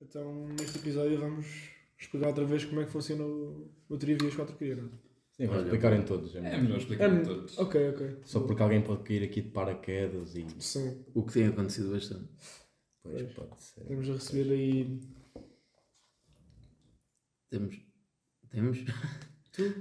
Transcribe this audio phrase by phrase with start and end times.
[0.00, 1.46] Então, neste episódio, vamos
[1.98, 4.90] explicar outra vez como é que funciona o, o Trivia e as 4 crianças.
[5.32, 6.34] Sim, vamos Olha, explicar em todos.
[6.34, 6.78] É É melhor.
[6.78, 7.58] explicar É, a todos.
[7.58, 8.16] ok, ok.
[8.24, 10.46] Só porque alguém pode cair aqui de paraquedas e.
[10.60, 12.28] Sim, O que tem acontecido bastante.
[13.02, 13.32] Pois Pois.
[13.32, 13.80] pode ser.
[13.84, 15.00] temos a receber aí.
[17.50, 17.80] Temos.
[18.50, 18.78] Temos?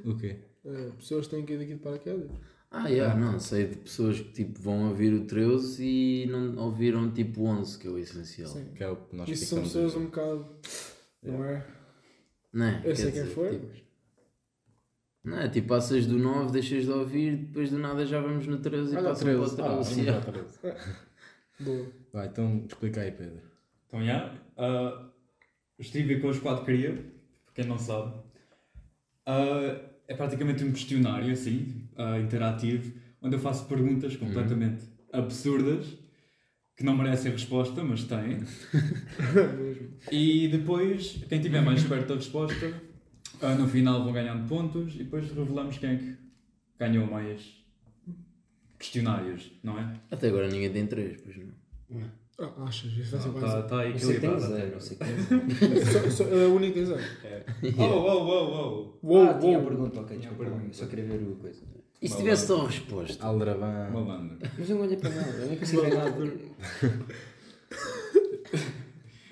[0.05, 0.39] O quê?
[0.66, 2.32] eh, pessoas que têm caído aqui de paraquedas.
[2.78, 7.10] Ah, yeah, não, sei de pessoas que tipo vão ouvir o 13 e não ouviram
[7.10, 8.50] tipo o 11, que é o essencial.
[8.50, 8.66] Sim.
[8.75, 10.46] Que é o que nós Isso são pessoas um bocado.
[11.24, 11.66] Não é?
[12.52, 12.78] Não é?
[12.80, 13.52] Eu Quer sei quem foi.
[13.52, 13.86] tipo,
[15.24, 15.47] não é?
[15.47, 18.97] Tipo, passas do 9, deixas de ouvir, depois do nada já vamos no 13 e
[18.97, 19.61] Olha, passam para o 13.
[19.61, 19.89] Ah, 13.
[19.89, 20.25] vamos yeah.
[20.25, 20.97] para o 13.
[21.61, 21.88] Boa.
[22.11, 23.42] Vai, então explica aí, Pedro.
[23.88, 24.36] Então, já.
[24.57, 25.10] ah,
[25.80, 26.92] estive com os quatro cria,
[27.46, 28.19] para quem não sabe.
[29.25, 35.85] Ah, é praticamente um questionário, assim, ah, interativo, onde eu faço perguntas completamente absurdas,
[36.77, 38.39] que não merecem resposta, mas têm.
[40.11, 42.73] E depois, quem tiver mais perto da resposta,
[43.41, 46.15] ah, no final vão ganhando pontos e depois revelamos quem é que
[46.77, 47.41] ganhou mais
[48.77, 49.93] questionários, não é?
[50.11, 52.03] Até agora ninguém tem 3, pois não.
[52.37, 52.91] Ah, achas?
[52.91, 53.65] Isso vai ser Está mais.
[53.69, 54.41] tá aí Não sei que tem equilibrado.
[54.41, 54.81] zero, até não agora.
[54.81, 56.11] sei que tem zero.
[56.11, 57.03] Só, só, é a única exame.
[57.77, 59.07] Oh, oh, oh, oh.
[59.07, 60.52] Uou, ah, tinha a pergunta, ok, Tinha a desculpa.
[60.52, 60.73] pergunta.
[60.73, 61.61] Só queria ver o coisa.
[62.01, 63.25] E se tivesse só a resposta?
[63.25, 63.89] Aldravan.
[63.89, 64.38] Malandro.
[64.57, 66.11] Mas eu não olhei para nada, eu nem consigo ver nada.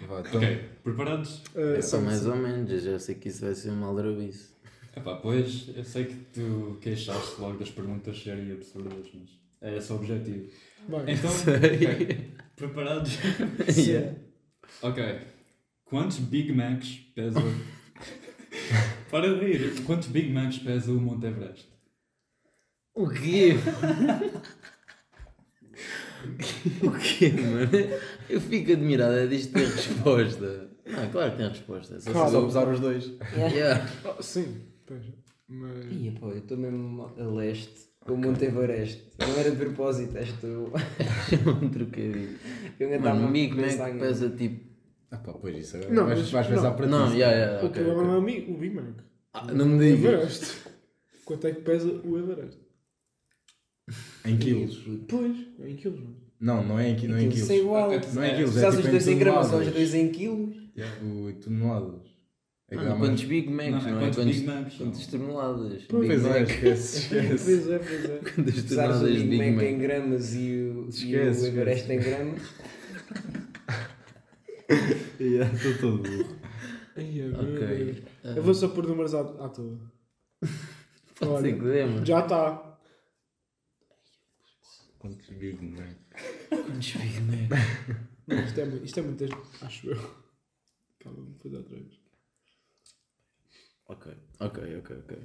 [0.07, 0.35] Vai, então.
[0.41, 1.41] Ok, preparados?
[1.55, 4.49] Eh, É só mais ou menos, eu já sei que isso vai ser uma aldrabice.
[4.95, 9.29] Epá, pois, eu sei que tu queixaste logo das perguntas serem absurdas, mas
[9.61, 10.49] é esse o objetivo.
[10.87, 11.13] Vai.
[11.13, 11.55] Então, Sei.
[11.87, 13.11] ok, preparados?
[13.77, 14.15] Yeah.
[14.81, 15.03] Ok.
[15.85, 17.39] Quantos Big Macs pesa...
[19.09, 19.81] Para de rir.
[19.85, 21.67] Quantos Big Macs pesa o Monte Everest?
[22.95, 23.55] O quê?
[26.83, 27.69] o quê, mano?
[28.29, 30.69] Eu fico admirado é disto ter resposta.
[30.85, 31.99] Não, claro que tem resposta.
[31.99, 32.27] Só Claro.
[32.27, 33.11] se- Só pesar os dois.
[33.35, 33.85] Yeah.
[34.05, 35.01] Ah, sim, pois.
[35.47, 35.85] Mas.
[35.91, 39.01] Ia, pô, eu estou mesmo a leste, com o Monte Everest.
[39.19, 40.47] Não era de propósito, esta.
[40.47, 42.37] É um trocadilho.
[42.79, 44.73] Eu ainda estava Mano, a o Big pensar Mac em- pesa tipo.
[45.11, 45.93] Ah pá, pois isso agora.
[45.93, 46.75] Não, vais, mas- vais pensar não.
[46.75, 46.91] para ti.
[46.91, 47.83] Não, yeah, yeah, o ok.
[47.83, 48.95] problema não é o Mac.
[49.33, 50.13] Ah, não me O digas.
[50.13, 50.57] Everest.
[51.25, 52.59] Quanto é que pesa o Everest?
[54.25, 54.83] Em quilos.
[55.07, 56.15] Pois, é em quilos, mano.
[56.39, 57.47] Não, não é em, não é em quilos.
[57.47, 57.89] sei igual.
[58.13, 59.73] Não é em quilos, Se é os tipo dois em gramas, são os toneladas.
[59.91, 60.55] dois em quilos.
[61.01, 62.13] O toneladas.
[62.69, 63.99] É que dá Mano, mais- quantos Big Macs, Não, não, é é?
[63.99, 65.83] quantos Quantos, Big Macs, quantas toneladas?
[65.89, 67.45] Pois é, esquece, esquece.
[67.45, 68.17] Pois é, pois é.
[68.35, 71.91] Quantas Pesares o toneladas Big Big Mac em gramas e o, e Esquece, o Everest
[71.91, 72.41] em gramas.
[75.19, 76.35] Yeah, Estou todo burro.
[76.95, 77.57] É Ok.
[77.59, 78.03] verdade.
[78.23, 79.77] Eu vou só pôr números à, à toa.
[81.19, 82.05] Pode ser que dê, mano.
[82.05, 82.72] Já está.
[85.03, 85.97] Quantos Big Mac?
[86.47, 87.51] Quantos Big Mac?
[88.47, 89.25] Isto é muito, isto é muito,
[89.61, 90.15] acho eu.
[90.97, 91.99] Calma, vou fazer outra vez.
[93.87, 95.17] Ok, ok, ok, ok.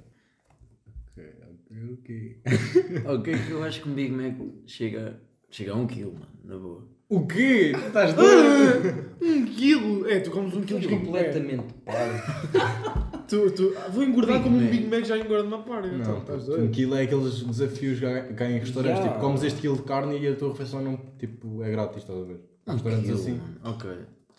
[1.06, 3.06] Ok, ok, ok.
[3.06, 4.34] Ok, que eu acho que um Big Mac
[4.66, 6.97] chega, chega a um quilo, mano, na boa.
[7.08, 7.72] O quê?
[7.72, 9.08] Tu Estás doido?
[9.22, 10.06] Um quilo!
[10.08, 13.08] É, tu comes um quilo completamente parvo.
[13.28, 14.66] Tu, tu, vou engordar Big como um.
[14.70, 15.84] Big Mac já engorda uma par.
[15.84, 16.70] Então, Não, estás puto, um doido?
[16.70, 19.00] quilo é aqueles desafios que cá em restaurantes.
[19.00, 19.08] Yeah.
[19.12, 22.18] Tipo, comes este quilo de carne e a tua refeição não, tipo, é grátis, estás
[22.18, 22.40] a ver?
[22.66, 23.40] Há restaurantes Quilo, assim.
[23.64, 23.90] Ok.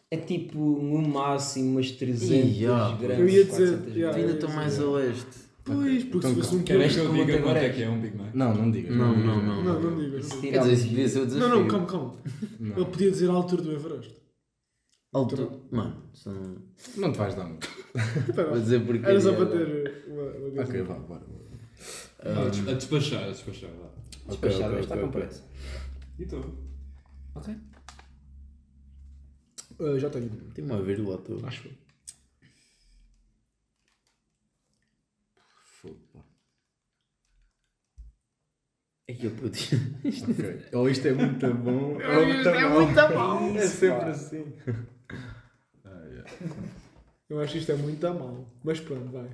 [0.10, 3.20] É tipo, no máximo, umas 300 Yeah, gramas.
[3.20, 4.18] eu ia dizer, 400 yeah.
[4.18, 5.49] Tu ainda estão mais a leste.
[5.66, 6.80] Pois, porque Então, se fosse um quilo.
[6.80, 8.34] Queres que eu diga Monte quanto é que é um Big Mac?
[8.34, 8.96] Não, não digas.
[8.96, 9.64] Não, não, não.
[9.64, 10.28] Não, não digas.
[10.34, 11.50] Quer dizer, isso devia ser o desafio.
[11.50, 12.16] Não, não, calma, calma.
[12.60, 14.20] Ele podia dizer a altura do Everest.
[15.14, 15.68] Alto...
[15.72, 16.58] Mano, são...
[16.98, 17.68] Não te vais dar muito.
[18.36, 19.06] Vou dizer porque...
[19.06, 20.62] Era só para ter uma, uma.
[20.64, 21.26] Ok, vá, bora.
[22.20, 23.90] Ah, a des- a despachar, a despachar, vá.
[24.28, 25.44] Despachado, ok, está com pressa.
[26.20, 26.38] E tu?
[27.36, 27.56] Ok.
[29.80, 30.30] Ah, já tenho.
[30.54, 31.40] Tem uma vírgula à toa.
[31.48, 31.74] Acho eu.
[35.64, 36.20] Fogo, pá.
[39.10, 39.60] É que eu pude...
[40.32, 40.62] Ok.
[40.74, 43.42] Ou isto é muito bom, ou Isto muito é muito mal.
[43.58, 44.06] É sempre pá.
[44.10, 44.46] assim.
[45.84, 46.30] Ah, yeah.
[47.28, 48.54] Eu acho que isto é muito a mal.
[48.64, 49.30] Mas pronto, vai.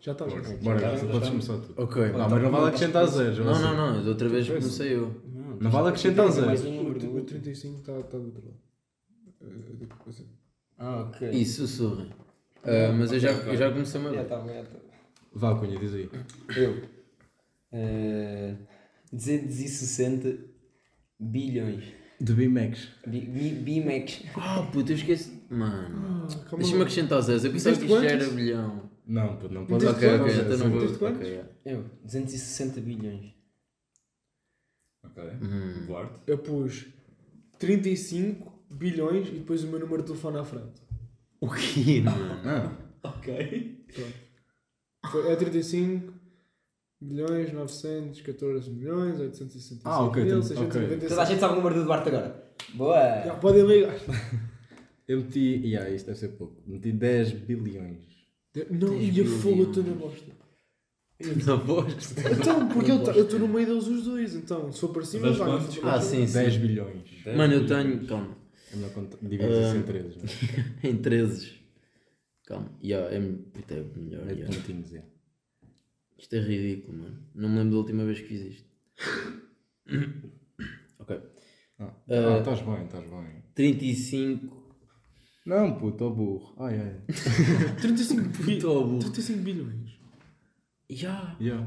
[0.00, 0.28] Já está.
[0.28, 0.54] já está.
[0.62, 1.28] Bora, Já podes estamos.
[1.46, 1.82] começar tu.
[1.82, 2.12] Ok.
[2.12, 3.38] Não, mas não vale acrescentar zeros.
[3.38, 4.02] Não, não, não.
[4.04, 5.22] Da outra vez comecei eu.
[5.58, 6.64] Não vale acrescentar Mais zeros.
[6.66, 7.38] um número do O, o outro.
[7.40, 8.58] 35 está tá do outro lado.
[9.40, 10.28] Ah, assim.
[10.78, 11.30] Ah, ok.
[11.30, 12.10] E sussurrem.
[12.62, 14.22] Ah, mas eu já, eu já comecei Já vez.
[14.24, 14.78] está, já está.
[15.32, 16.10] Vá, Cunha, diz aí.
[16.54, 16.82] Eu.
[17.76, 18.54] Eh,
[19.12, 20.38] 260
[21.18, 21.84] bilhões.
[22.20, 22.88] De BMX.
[23.06, 24.22] Bimex.
[24.36, 25.42] Ah, puta, eu esqueci.
[25.50, 26.26] Mano.
[26.30, 27.44] Ah, calma Deixa-me acrescentar zeros.
[27.44, 28.90] Eu pensava que isto era bilhão.
[29.06, 30.80] Não, puto, não podes Meteste Ok, ok, então não vou.
[30.80, 31.18] Meteste quantos?
[31.18, 31.50] Ok, yeah.
[31.66, 31.84] Eu.
[32.04, 33.34] 260 bilhões.
[35.04, 35.24] Ok.
[35.42, 35.86] Hum.
[35.86, 36.20] Duarte.
[36.28, 36.86] Eu pus
[37.58, 40.80] 35 bilhões e depois o meu número de telefone à frente.
[41.40, 42.40] O quê, mano?
[42.44, 42.72] Ah,
[43.02, 43.84] Ok.
[45.10, 46.13] Foi, é 35
[47.00, 50.48] bilhões, 914 milhões, 865 Ah, ok, mil, ok.
[50.48, 51.08] 697.
[51.08, 52.44] Toda a gente sabe o número do Duarte agora.
[52.74, 53.22] Boa!
[53.24, 53.94] Já, podem ligar.
[55.08, 55.60] eu meti.
[55.64, 56.62] Yeah, isso deve ser pouco.
[56.66, 57.98] Meti 10 bilhões.
[58.70, 60.44] Não, Dez e a fogo, eu estou na bosta.
[61.46, 62.12] Na voz?
[62.18, 65.28] Então, porque eu eu estou no meio deles os dois, então, se for para cima,
[65.28, 65.48] Mas vai.
[65.84, 66.32] Ah, sim, sim.
[66.32, 67.02] 10 bilhões.
[67.36, 68.04] Mano, eu tenho.
[68.06, 68.36] Calma.
[68.72, 69.18] É melhor contar.
[69.22, 69.76] Dividir isso Ah.
[69.76, 70.18] em 13.
[70.82, 71.52] Em 13.
[72.46, 72.68] Calma.
[72.82, 73.18] Yeah, é,
[73.58, 74.28] até melhor.
[74.28, 74.54] É yeah.
[74.54, 75.02] pontinhos, é.
[76.18, 77.18] Isto é ridículo, mano.
[77.34, 78.68] Não me lembro da última vez que fiz isto.
[80.98, 81.20] ok.
[81.78, 82.34] Ah, Ah.
[82.34, 83.42] ah, estás bem, estás bem.
[83.54, 84.64] 35.
[85.46, 86.54] Não, puto, ó burro.
[86.58, 87.00] Ai, ai.
[87.80, 88.98] 35, bi- Puto ao burro.
[89.10, 89.98] 35 bilhões.
[90.90, 91.36] Ya.
[91.40, 91.66] Yeah.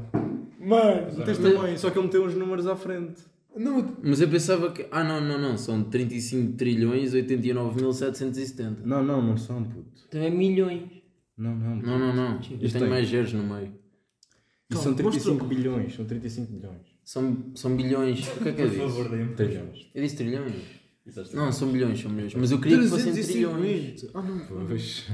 [0.58, 3.22] Mano, Meteste também, só que ele meteu uns números à frente.
[3.56, 4.86] não, Mas eu pensava que.
[4.90, 5.56] Ah, não, não, não.
[5.56, 8.78] São 35 trilhões 89.770.
[8.84, 10.02] Não, não, não são, puto.
[10.08, 10.90] Então é milhões.
[11.36, 11.76] Não, não.
[11.76, 12.34] Não, não, não.
[12.36, 12.88] Eu Isto tenho tem.
[12.88, 13.72] mais zeros no meio.
[14.70, 15.94] Calma, são 35 mostra- bilhões.
[15.94, 16.80] São 35 bilhões.
[17.04, 18.28] São, são bilhões.
[18.28, 19.16] O que é que eu Por favor, disse?
[19.16, 19.34] dê-me.
[19.34, 19.90] Trilhões.
[19.94, 20.54] Eu disse trilhões.
[21.06, 22.34] Disseste Não, são bilhões, são bilhões.
[22.34, 24.00] Mas eu queria que fossem trilhões.
[24.00, 24.18] 350.
[24.18, 24.66] Ah, não.
[24.66, 25.06] Pois.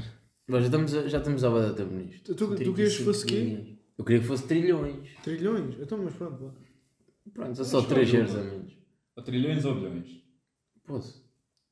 [0.48, 2.34] Mas já estamos, a- já estamos a tempo nisto.
[2.34, 3.40] Tu, tu, querias que fosse quê?
[3.40, 3.68] Milhões.
[3.96, 5.08] Eu queria que fosse trilhões.
[5.22, 5.76] Trilhões?
[5.80, 6.54] Então, mas pronto, vá.
[7.32, 8.72] Pronto, são só 3 zeros a menos.
[9.16, 10.20] Ou trilhões ou bilhões?
[10.84, 11.23] Posso?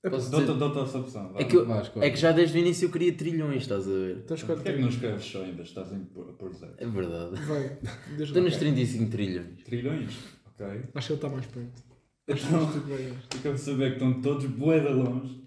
[0.04, 0.58] É, Posso Dou-te dizer?
[0.58, 1.32] dou-te essa opção.
[1.36, 2.06] É que, eu- escolhe.
[2.06, 4.16] é que já desde o início eu queria trilhões, estás a ver?
[4.18, 5.62] Estás com Porquê é que não escreves só ainda?
[5.62, 6.72] Estás em por, por zero.
[6.78, 7.40] É verdade.
[7.46, 7.78] Vai,
[8.18, 9.62] Estou nos 35 trilhões.
[9.64, 10.18] Trilhões?
[10.46, 10.66] Ok.
[10.94, 11.82] Acho que ele está mais perto.
[12.28, 13.12] Acho Então, que tu vais.
[13.32, 15.40] fica a saber que estão todos bué de longe.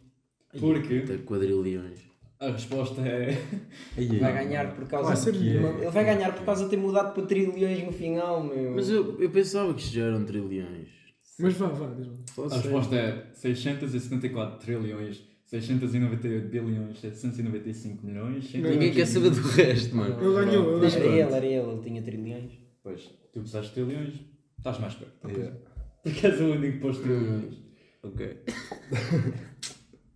[0.57, 1.99] Porque Até quadrilhões.
[2.39, 3.37] a resposta é...
[3.97, 4.45] Ai, Vai ai.
[4.45, 5.81] ganhar por causa Vai ser de milhões.
[5.81, 8.71] Ele vai ganhar por causa de ter mudado para trilhões no final, meu.
[8.73, 10.94] Mas eu, eu pensava que isto já eram trilhões.
[11.39, 12.07] Mas vá, vá, diz
[12.51, 18.53] A resposta é 674 trilhões, 698 bilhões, 795 milhões...
[18.53, 20.15] Ninguém quer saber do resto, mano.
[20.23, 21.13] Ele ganhou, ele Era ganhou.
[21.13, 22.51] ele, era ele, ele tinha trilhões.
[22.81, 23.01] Pois,
[23.33, 24.13] tu puseste trilhões,
[24.57, 25.27] estás mais perto.
[25.29, 25.55] Yeah.
[26.03, 27.55] Porque és o único que pôs trilhões.
[28.03, 28.37] Ok.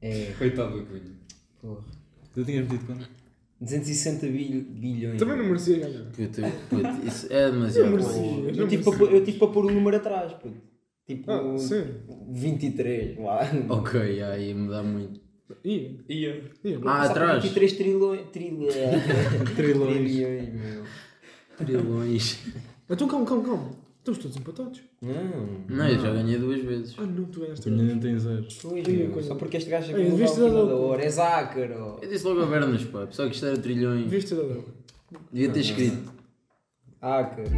[0.02, 1.12] É, Coitado do Cunha.
[1.62, 1.84] porra.
[2.34, 3.10] Tu tinhas metido quanto?
[3.60, 5.20] 260 bil- bilhões.
[5.20, 6.06] Também não merecia ganhar.
[6.06, 7.86] Puta, puta, isso é demasiado.
[7.86, 8.62] Eu merecia.
[8.62, 10.56] Eu tive, para, pôr- eu tive para pôr o número atrás, puto.
[11.10, 11.86] Tipo, Ah, sim.
[12.30, 13.40] 23, lá.
[13.70, 15.20] Ok, aí me dá muito.
[15.66, 16.44] Ia, Ia.
[16.64, 16.80] ia.
[16.86, 17.42] Ah, atrás.
[17.42, 18.22] 23 trilhões.
[18.32, 18.74] Trilhões.
[19.58, 19.94] Trilhões.
[19.98, 20.84] Trilhões, meu.
[21.58, 22.40] Trilhões.
[22.88, 23.72] Então calma, calma, calma.
[23.98, 24.82] Estamos todos empatados.
[25.02, 25.66] Não.
[25.78, 26.96] Não, eu já ganhei duas vezes.
[27.00, 27.68] Ah, não, tu ganhaste.
[27.70, 28.00] Ainda não.
[28.62, 31.04] Pois, meu, coisa- só porque este gajo aqui devias mudou da hora.
[31.04, 31.98] É zácaro.
[32.04, 33.08] Eu disse logo a Bernas, pá.
[33.08, 34.08] Pessoal que isto era trilhões.
[34.10, 34.64] Viste a dela.
[35.34, 36.14] Devia ter escrito.
[37.02, 37.50] Ácaro.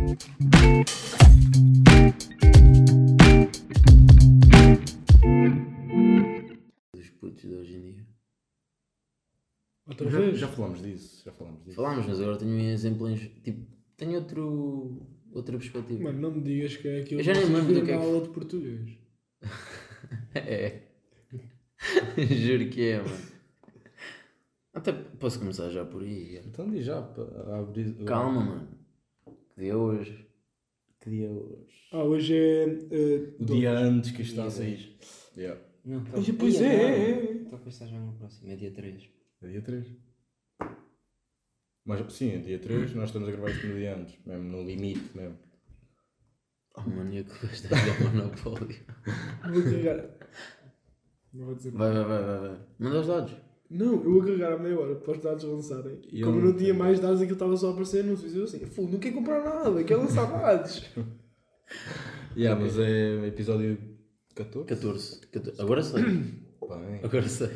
[10.05, 10.39] Outra Já, vez?
[10.39, 11.21] já falámos disso.
[11.25, 11.75] Já falámos disso.
[11.75, 13.15] Falámos, mas agora tenho um exemplo em.
[13.15, 13.65] Tipo,
[13.97, 15.01] tenho outro.
[15.33, 16.03] outra perspectiva.
[16.03, 17.97] Mano, não me digas que é aquilo Eu já nem vocês lembro do que é
[17.97, 18.97] que- aula de português.
[20.33, 20.81] É.
[22.35, 23.31] Juro que é, mano.
[24.73, 26.37] Até posso começar já por aí.
[26.37, 26.43] é.
[26.45, 27.93] Então diz já, para abrir.
[28.05, 28.67] Calma, mano.
[29.55, 30.25] Que dia é hoje?
[31.01, 31.67] Que dia é hoje?
[31.91, 32.63] Ah, hoje é.
[32.91, 33.59] eh, O dois.
[33.59, 34.95] dia antes que isto está a sair.
[35.37, 35.59] Yeah.
[35.83, 36.11] Não, tá.
[36.37, 37.33] Pois é, é, é.
[37.33, 39.09] Então está já no próximo, é dia 3.
[39.43, 39.87] É dia 3.
[41.85, 42.93] Mas sim, é dia 3.
[42.95, 44.17] Nós estamos a gravar isto no dia antes.
[44.25, 45.37] Mesmo no limite mesmo.
[46.77, 48.79] Oh, mano, e que vais dar a monopólio.
[49.51, 50.09] Vou carregar.
[51.33, 51.71] Não vou dizer.
[51.71, 52.59] Vai, vai, vai, vai, vai.
[52.79, 53.35] Manda os dados.
[53.69, 56.01] Não, eu vou carregar a meia hora para os dados lançarem.
[56.11, 58.35] E Como eu não não tinha mais dados, aquilo estava só a aparecer anúncios.
[58.35, 60.83] Eu assim, "Fu, não quero comprar nada, quero lançar dados.
[62.35, 63.77] Yeah, mas é episódio
[64.35, 64.67] 14?
[64.67, 65.21] 14.
[65.27, 65.61] 14.
[65.61, 66.03] Agora sei.
[66.03, 67.49] Bem, Agora sei.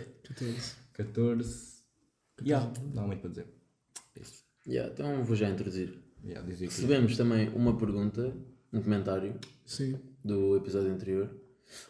[0.93, 1.74] 14.
[2.41, 3.47] Yeah, não há muito para dizer.
[4.19, 4.43] Isso.
[4.67, 5.97] Yeah, então vou já introduzir.
[6.23, 6.73] Yeah, dizia que...
[6.73, 8.35] Recebemos também uma pergunta,
[8.73, 9.99] um comentário Sim.
[10.23, 11.29] do episódio anterior.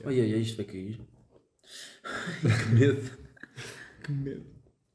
[0.04, 1.00] Olha, olha, isto vai cair.
[2.42, 3.12] que medo.
[4.04, 4.46] Que medo.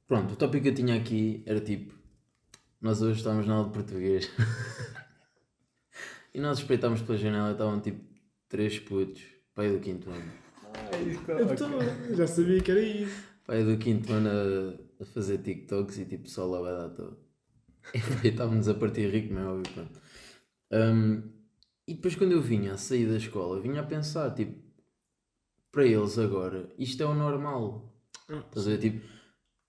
[0.07, 1.95] Pronto, o tópico que eu tinha aqui era tipo:
[2.81, 4.31] nós hoje estávamos na aula de português
[6.35, 8.05] e nós espreitámos pela janela e estavam tipo
[8.49, 9.23] três putos,
[9.55, 10.33] pai do quinto ano.
[11.53, 11.71] Então,
[12.15, 13.25] já sabia que era isso.
[13.47, 17.17] Pai do quinto ano a, a fazer TikToks e tipo só lá vai dar todo.
[18.25, 19.73] E estávamos a partir rico, não é óbvio.
[19.73, 20.01] Pronto.
[20.73, 21.23] Um,
[21.89, 24.55] e depois quando eu vinha a sair da escola, eu vinha a pensar, tipo,
[25.73, 27.93] para eles agora, isto é o normal.
[28.29, 28.79] Estás a ver?
[28.79, 29.07] Tipo,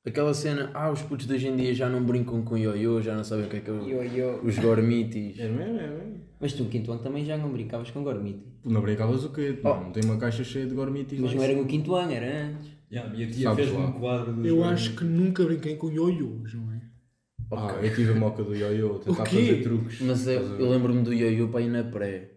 [0.06, 3.16] aquela cena, ah, os putos de hoje em dia já não brincam com ioiô, já
[3.16, 3.88] não sabem o que é que é o-
[4.44, 5.40] os gormitis.
[5.40, 6.22] É mesmo, é mesmo.
[6.40, 8.46] Mas tu, quinto ano, também já não brincavas com gormiti.
[8.66, 9.60] Não brincavas o quê?
[9.64, 11.20] Não, tem uma caixa cheia de gormitis.
[11.20, 12.72] Mas não era no quinto ano, era antes.
[12.92, 13.90] Yeah, e a tia Sabes fez-me lá.
[13.90, 16.82] um quadro dos Eu acho que nunca brinquei com ioiôs, não é?
[17.54, 19.38] Ah, eu tive a moca do ioiô, tentar O quê?
[19.48, 20.02] fazer truques.
[20.02, 20.62] Mas eu, Estás a ver?
[20.64, 22.32] eu lembro-me do ioiô para ir na pré.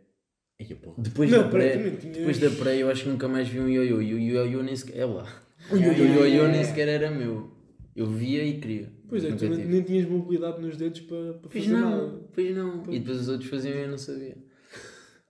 [0.98, 3.48] Depois Não, da pré, pré, também tinhas- depois da pré eu acho que nunca mais
[3.48, 4.00] vi um ioiô.
[4.00, 4.98] E o ioiô nem sequer.
[4.98, 5.26] É lá.
[5.70, 7.52] O ioiô- ioiô nem sequer era meu.
[7.94, 8.92] Eu via e queria.
[9.08, 9.72] Pois é, Nunca tu nem, tive.
[9.72, 12.20] nem tinhas mobilidade nos dedos para, para Pois fazer não, nada.
[12.32, 12.82] pois não.
[12.92, 14.36] E depois os outros faziam e eu não sabia.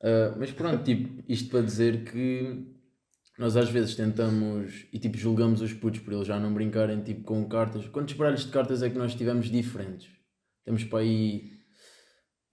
[0.03, 2.67] Ah, mas pronto, tipo, isto para dizer que
[3.39, 7.23] nós às vezes tentamos e tipo julgamos os putos por eles já não brincarem tipo
[7.25, 7.87] com cartas.
[7.89, 10.09] Quantos baralhos de cartas é que nós tivemos diferentes?
[10.65, 11.53] Temos para aí.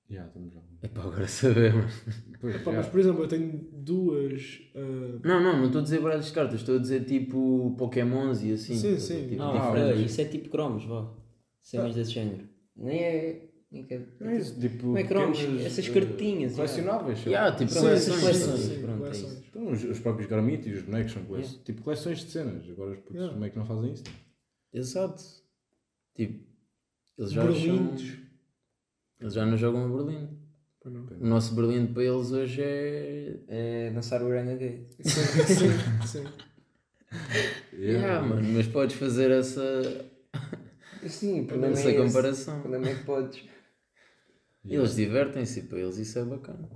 [0.10, 0.62] Já, estamos lá.
[0.82, 2.04] É para agora sabemos.
[2.42, 2.78] Pois, Epá, já.
[2.78, 4.60] mas por exemplo, eu tenho duas.
[4.76, 8.42] ah, Não, não, não estou a dizer baralhos de cartas, estou a dizer tipo Pokémons
[8.44, 8.76] e assim.
[8.76, 9.28] Sim, sim.
[9.30, 11.14] Tipo, Não, Ah, isso é tipo cromos, vá.
[11.64, 12.50] Isso é mais desse género.
[12.76, 13.51] Nem é.
[13.74, 17.20] É, Não é isso, tipo, é cromos, pequenas, essas eh, cartinhas, Colecionáveis.
[17.26, 17.32] lá.
[17.32, 18.44] Yeah, tipo, Pronto, essas coleções.
[18.46, 18.60] coleções.
[18.76, 19.32] sim, pronto, é coleções.
[19.34, 19.44] isso.
[19.50, 21.64] Então, os, os próprios gramitos e os bonecos são colec- Yeah.
[21.66, 22.70] tipo coleções de cenas.
[22.70, 23.34] Agora os putos Yeah.
[23.34, 24.04] como é que não fazem isso?
[24.74, 25.24] Exato.
[26.16, 26.44] Tipo,
[27.18, 28.10] eles já Berlindes.
[28.12, 28.20] são...
[29.22, 30.38] Eles já não jogam a Berlim.
[31.22, 33.40] O nosso Berlim para eles hoje é.
[33.48, 34.82] É dançar o Renegade.
[35.00, 36.26] Sim, sim, sim.
[37.74, 39.64] Yeah, mano, mas podes fazer essa,
[41.08, 42.04] Sim, o problema essa é esse.
[42.08, 42.58] comparação.
[42.58, 43.44] O problema é que podes.
[44.66, 46.70] Eles divertem-se e para eles isso é bacana.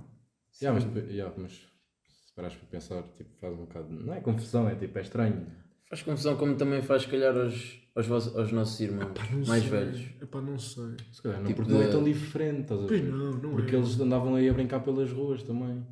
[0.60, 3.88] Yeah, mas, yeah, mas se parares para pensar, tipo, faz um bocado.
[3.92, 5.46] Não é confusão, é tipo, é estranho.
[5.88, 9.62] Faz confusão como também faz, se calhar, aos, aos, vossos- aos nossos irmãos Não mais
[9.62, 9.70] sei.
[9.70, 10.00] velhos.
[10.20, 10.96] Epá, não sei.
[11.12, 13.12] Se calhar não, Tipo porque não é de- tão diferente, estás a Pois ver?
[13.12, 13.78] não, não Porque é.
[13.78, 15.86] eles andavam aí a brincar pelas ruas também.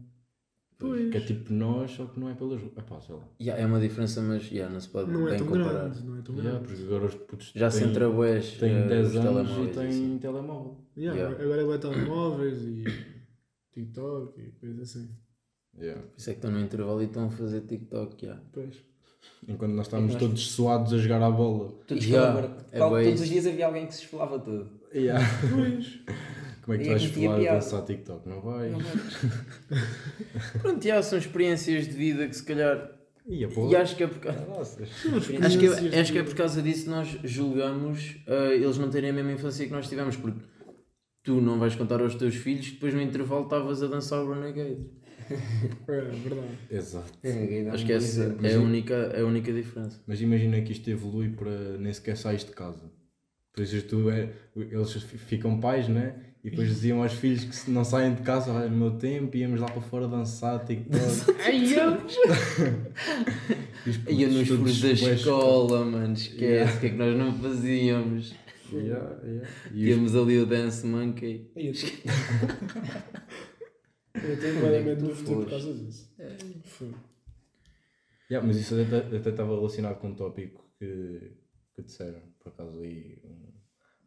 [0.88, 1.10] Pois.
[1.10, 2.72] Que é tipo nós, só que não é pelas ruas.
[2.76, 3.22] Epá, sei lá.
[3.40, 5.72] Yeah, é uma diferença, mas yeah, não se pode Não é bem tão comparar.
[5.72, 6.02] grande.
[6.04, 6.66] Não é tão Yeah, grande.
[6.68, 9.70] porque agora os putos Já se têm, entra bués, têm eh, 10 os anos e
[9.72, 10.18] têm assim.
[10.18, 10.76] telemóvel.
[10.96, 11.42] Yeah, Yeah.
[11.44, 12.84] Agora é telemóveis e
[13.74, 15.08] TikTok e coisas assim.
[15.78, 16.00] Yeah.
[16.02, 18.24] Por isso é que estão no intervalo e estão a fazer TikTok.
[18.24, 18.42] Yeah.
[18.52, 18.76] Pois.
[19.48, 21.72] Enquanto nós estávamos nós- todos suados a jogar à bola.
[21.86, 24.68] Todos Yeah, yeah, é Qual- bué Todos os dias havia alguém que se esfolava todo.
[24.90, 26.00] Pois.
[26.64, 27.58] Como é que E tu vais é falar a piada.
[27.58, 28.28] dançar TikTok?
[28.28, 28.72] Não vais?
[28.72, 29.82] Não é?
[30.60, 32.90] Pronto, yeah, são experiências de vida que se calhar.
[33.26, 34.28] Ia, E acho que é porque.
[34.30, 34.82] Nossa.
[34.82, 38.90] Acho que, é, acho que é por causa disso que nós julgamos eh, eles não
[38.90, 40.40] terem a mesma infância que nós tivemos, porque
[41.22, 44.32] tu não vais contar aos teus filhos que depois no intervalo estavas a dançar o
[44.32, 44.78] Renegade.
[45.88, 46.58] É verdade.
[46.70, 47.12] Exato.
[47.22, 50.02] Renegade é Acho que essa é a única, é a única diferença.
[50.06, 52.90] Mas imagina que isto evolui para nem sequer sais de casa.
[53.56, 56.33] Depois tu é, eles fi- ficam pais, né?
[56.44, 59.34] E depois diziam aos filhos que se não saem de casa, olha, no meu tempo
[59.34, 61.00] íamos lá para fora dançar TikTok.
[63.86, 67.32] E os Ia nos furos da escola, mano, esquece, o que é que nós não
[67.38, 68.34] fazíamos?
[68.72, 69.48] Yeah, yeah.
[69.72, 71.50] E os- Tínhamos ali o Dance Monkey.
[71.54, 71.80] Aí eu tô-
[74.26, 76.10] Eu tenho do tu futuro por causa disso.
[76.64, 76.94] Foi.
[78.30, 81.32] Yeah, mas isso até até estava relacionado com um tópico que,
[81.74, 83.18] que disseram, por acaso aí.
[83.24, 83.52] Um,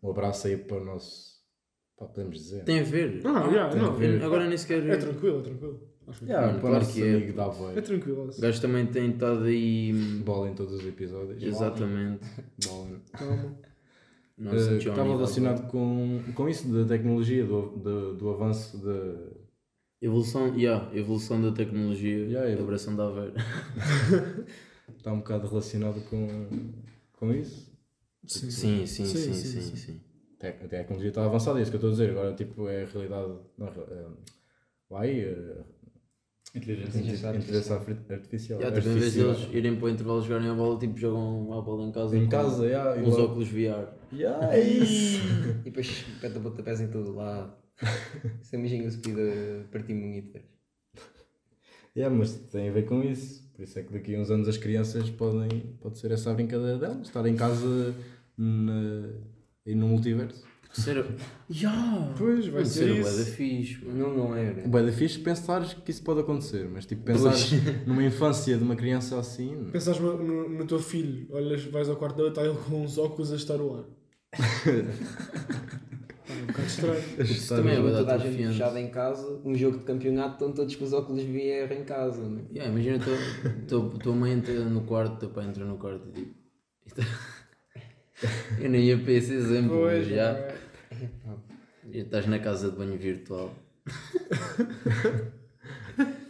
[0.07, 1.36] um abraço aí para o nosso.
[1.97, 2.63] Pá, podemos dizer.
[2.63, 3.21] Tem a ver?
[3.25, 4.23] Ah, yeah, tem não, a ver.
[4.23, 4.87] Agora nem sequer.
[4.87, 5.81] É tranquilo, é tranquilo.
[6.07, 7.15] Acho que Yeah, Mano, claro que é.
[7.15, 8.25] amigo da é tranquilo.
[8.25, 8.41] O assim.
[8.41, 9.91] gajo também tem estado aí.
[10.23, 11.41] Bola em todos os episódios.
[11.43, 12.25] Exatamente.
[12.65, 13.01] Bola.
[13.11, 13.57] Calma.
[14.39, 15.13] Eh, Johnny estava Valverde.
[15.15, 19.31] relacionado com, com isso da tecnologia, do, do, do avanço da.
[19.99, 23.33] Evolução, yeah, evolução da tecnologia, Yeah, a abração da Aveiro.
[24.95, 26.27] Está um bocado relacionado com,
[27.13, 27.75] com isso.
[28.27, 30.01] Sim, Sim, sim, sim, sim, sim.
[30.39, 32.09] A tecnologia está avançada, é isso que eu estou a dizer.
[32.11, 33.33] Agora, tipo, é a realidade.
[33.57, 34.05] Não, é,
[34.89, 35.19] vai.
[35.19, 35.57] é,
[36.55, 38.59] Inteligência Inteligência inteligência arti- artificial.
[38.59, 41.53] Yeah, tipo, em vez de eles irem para o intervalo jogarem a bola, tipo, jogam
[41.53, 42.17] a bola em casa.
[42.17, 43.87] Em com casa, yeah, uns igual- óculos VR.
[44.13, 45.19] Yeah, é isso.
[45.61, 47.53] E depois peta pontapés em todo lado.
[48.41, 49.21] Isso é imagina se pida
[49.71, 50.47] partir monitores.
[51.95, 53.47] Yeah, mas tem a ver com isso.
[53.53, 55.75] Por isso é que daqui a uns anos as crianças podem.
[55.81, 57.93] Pode ser essa a brincadeira delas, estar em casa
[58.37, 59.09] na,
[59.67, 60.47] e no multiverso.
[60.71, 61.05] Ser...
[61.49, 62.13] Yeah!
[62.17, 63.17] Pois, vai ser ser isso.
[63.17, 63.85] da fixe.
[63.85, 64.53] Não, não é.
[64.53, 64.67] né?
[64.67, 67.33] Bem, é fixe pensares que isso pode acontecer, mas tipo, pensar
[67.85, 69.69] numa infância de uma criança assim.
[69.71, 72.83] Pensares no, no, no teu filho, olhas, vais ao quarto dele e está ele com
[72.83, 73.85] uns óculos a estar o ar.
[76.29, 77.03] É um bocado estranho.
[77.23, 80.75] Isso também é toda a gente fechada em casa, um jogo de campeonato, estão todos
[80.75, 82.21] com os óculos VR em casa.
[82.21, 82.41] Né?
[82.51, 83.17] Yeah, imagina tua,
[83.67, 86.35] tua, tua mãe entra no quarto, teu pai entra no quarto e tipo.
[88.59, 90.55] Eu nem ia para esse exemplo, mas já, é.
[91.91, 93.53] já estás na casa de banho virtual.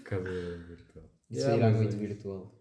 [0.03, 1.05] Cadeira virtual.
[1.29, 2.53] Isso Yeah, irá mas muito é- virtual.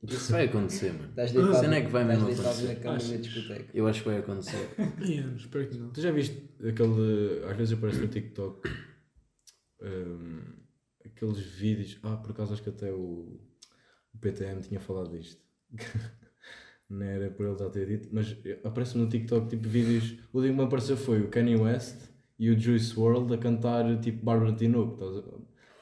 [0.00, 1.08] Isso vai acontecer, mano.
[1.08, 2.74] Estás deitado, cena é que vai estás mesmo deitado acontecer.
[2.74, 3.10] na cama Achas?
[3.10, 3.70] na discoteca.
[3.74, 4.68] Eu acho que vai acontecer.
[5.02, 5.90] Eu espero que não.
[5.90, 7.44] Tu já viste aquele.
[7.50, 8.68] Às vezes aparece no TikTok
[9.82, 10.40] hum,
[11.04, 11.98] aqueles vídeos.
[12.04, 13.40] Ah, por acaso acho que até o,
[14.14, 15.42] o PTM tinha falado disto.
[16.90, 20.18] Não era por ele já ter dito, mas aparece-me no TikTok tipo vídeos.
[20.32, 24.00] O último que me apareceu foi o Kanye West e o Juice WRLD a cantar
[24.00, 24.94] tipo Bárbara Tinoco.
[25.04, 25.24] estás?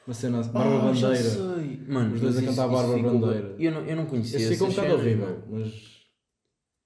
[0.05, 1.29] Uma cena assim, Bárbara já Bandeira.
[1.29, 1.81] sei.
[1.87, 3.55] Mano, Os dois a isso- cantar isso Bárbara Bandeira.
[3.57, 5.97] Eu não, eu não conhecia Esse ficou um bocado horrível, mas.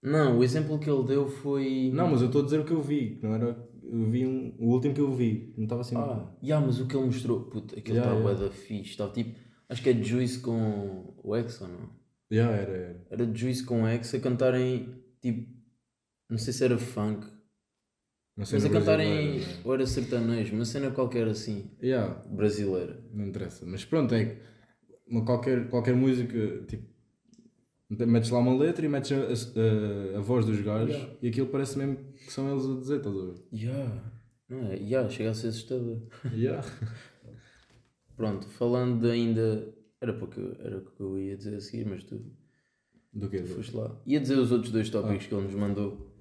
[0.04, 1.92] Não, o exemplo que ele deu foi.
[1.94, 3.70] Não, mas eu estou a dizer o que eu vi, que não era.
[3.84, 5.96] Eu vi um, o último que eu vi, não estava assim.
[5.96, 8.32] Ah, yeah, mas o que ele mostrou, puta, aquilo estava yeah.
[8.32, 8.46] yeah.
[8.48, 8.92] da fixe.
[8.92, 9.38] Estava tipo,
[9.68, 12.01] acho que é Juice com o ou não?
[12.32, 13.06] Já era, era.
[13.10, 15.52] Era Juice com X a cantarem tipo,
[16.30, 17.28] não sei se era funk,
[18.38, 19.62] mas a cantarem, brasileiro, né?
[19.66, 23.04] ou era sertanejo, uma cena qualquer assim, Yeah, brasileira.
[23.14, 23.66] não interessa.
[23.66, 24.42] Mas pronto, é que
[25.06, 26.90] uma, qualquer, qualquer música, tipo,
[27.90, 31.14] metes lá uma letra e metes a, a, a voz dos gajos Yeah.
[31.22, 33.36] e aquilo parece mesmo que são eles a dizer, estás a ver?
[33.54, 34.14] Yeah.
[34.48, 34.76] Não é?
[34.78, 36.00] Yeah, chega a ser assustador.
[36.34, 36.66] Yeah.
[38.16, 39.74] Pronto, falando ainda.
[40.02, 42.20] Era para que eu- era o que eu ia dizer a seguir, mas tu
[43.14, 43.44] Do que?
[43.44, 44.02] foste lá.
[44.06, 46.12] Ia dizer os outros dois tópicos que ele nos mandou.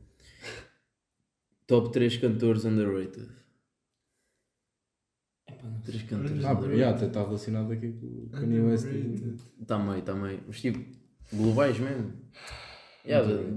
[1.67, 3.29] Top 3 cantores underrated.
[5.85, 6.77] 3 cantores Ah, underrated.
[6.79, 8.87] yeah, até está relacionado aqui com o Kanye West.
[9.61, 10.43] Está meio, está meio.
[10.47, 10.79] Mas tipo,
[11.33, 12.13] globais mesmo.
[13.05, 13.51] Yeah, de,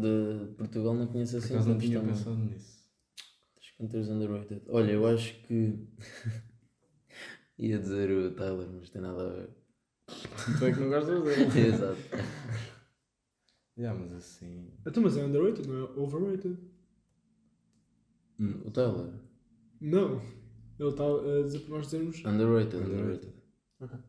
[0.48, 2.16] de Portugal não conheço assim acaso não tantos tinha também.
[2.16, 2.84] pensado nisso.
[3.56, 4.62] Três cantores underrated.
[4.70, 5.88] Olha, eu acho que.
[7.60, 9.50] ia dizer o Tyler, mas tem nada a ver.
[10.60, 11.44] Tu é que não gostas dele.
[11.68, 11.98] Exato.
[13.78, 14.72] yeah, mas assim.
[14.86, 16.58] Então, mas é underrated, não é overrated.
[18.66, 19.14] O Tyler.
[19.80, 20.22] Não.
[20.80, 22.26] Ele está a dizer para nós dizermos.
[22.26, 23.34] Underrated, Underrated.
[23.80, 24.04] underrated.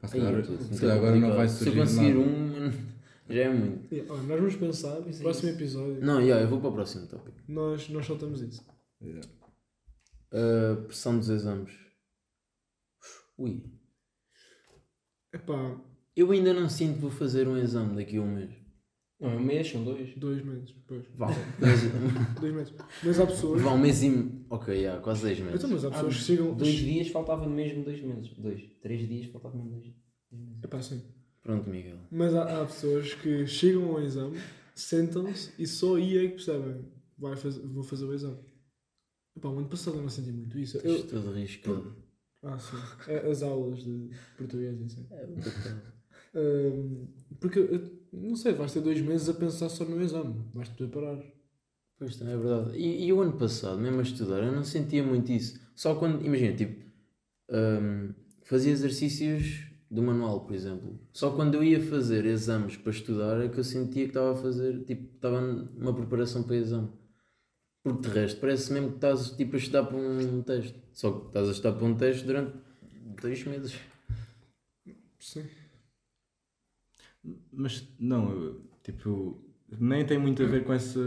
[0.00, 1.36] Ah, se calhar, tudo, se muito calhar agora não complicado.
[1.38, 2.20] vai Se eu surgir conseguir nada.
[2.20, 2.72] um,
[3.34, 3.92] já é muito.
[3.94, 7.06] Yeah, olha, nós vamos pensar, no próximo episódio, Não, yeah, eu vou para o próximo
[7.08, 7.36] tópico.
[7.48, 8.64] nós, nós soltamos isso.
[9.02, 9.26] Yeah.
[10.32, 11.72] Uh, pressão dos exames.
[13.38, 13.64] Ui.
[15.38, 15.80] Epá,
[16.16, 18.50] Eu ainda não sinto que vou fazer um exame daqui a um mês.
[19.20, 20.14] Não, é um mês, são dois.
[20.16, 21.04] dois meses depois.
[21.16, 21.26] Vá.
[21.58, 22.74] Mas, Dois meses.
[23.02, 23.60] Mas há pessoas.
[23.62, 24.30] vá um mês e.
[24.48, 25.56] Ok, yeah, quase seis meses.
[25.56, 26.54] Então, mas há Ah, pessoas que chegam.
[26.54, 28.30] Dois dias faltavam mesmo dois meses.
[28.38, 28.62] Dois.
[28.80, 29.94] Três dias faltavam mesmo dois.
[30.30, 30.64] dois meses.
[30.64, 31.02] Epá, sim.
[31.42, 31.98] Pronto, Miguel.
[32.12, 34.38] Mas há, há pessoas que chegam ao exame,
[34.74, 36.84] sentam-se e só aí é que percebem.
[37.18, 38.38] Vai fazer, vou fazer o exame.
[39.36, 40.78] Epá, o ano passado eu não senti muito isso.
[40.78, 41.96] Eu, Estás todo arriscado.
[42.42, 42.76] Ah, sim.
[43.08, 45.06] É, as aulas de português assim.
[45.10, 45.28] É.
[46.34, 47.06] Ahm,
[47.40, 50.44] porque, eu não sei, vais ter dois meses a pensar só no exame.
[50.54, 51.22] Vais-te preparar.
[51.98, 52.78] Pois também é verdade.
[52.78, 55.60] E, e o ano passado, mesmo a estudar, eu não sentia muito isso.
[55.74, 56.84] Só quando, imagina, tipo,
[57.50, 60.98] hum, fazia exercícios do manual, por exemplo.
[61.12, 64.36] Só quando eu ia fazer exames para estudar é que eu sentia que estava a
[64.36, 66.88] fazer, tipo, estava numa preparação para exame.
[67.94, 70.74] Porque de resto, parece mesmo que estás tipo, a estudar para um teste.
[70.92, 72.56] Só que estás a estudar para um teste durante
[73.20, 73.78] dois meses.
[75.18, 75.44] Sim.
[77.52, 79.42] Mas não, eu, tipo,
[79.78, 81.00] nem tem muito a ver com essa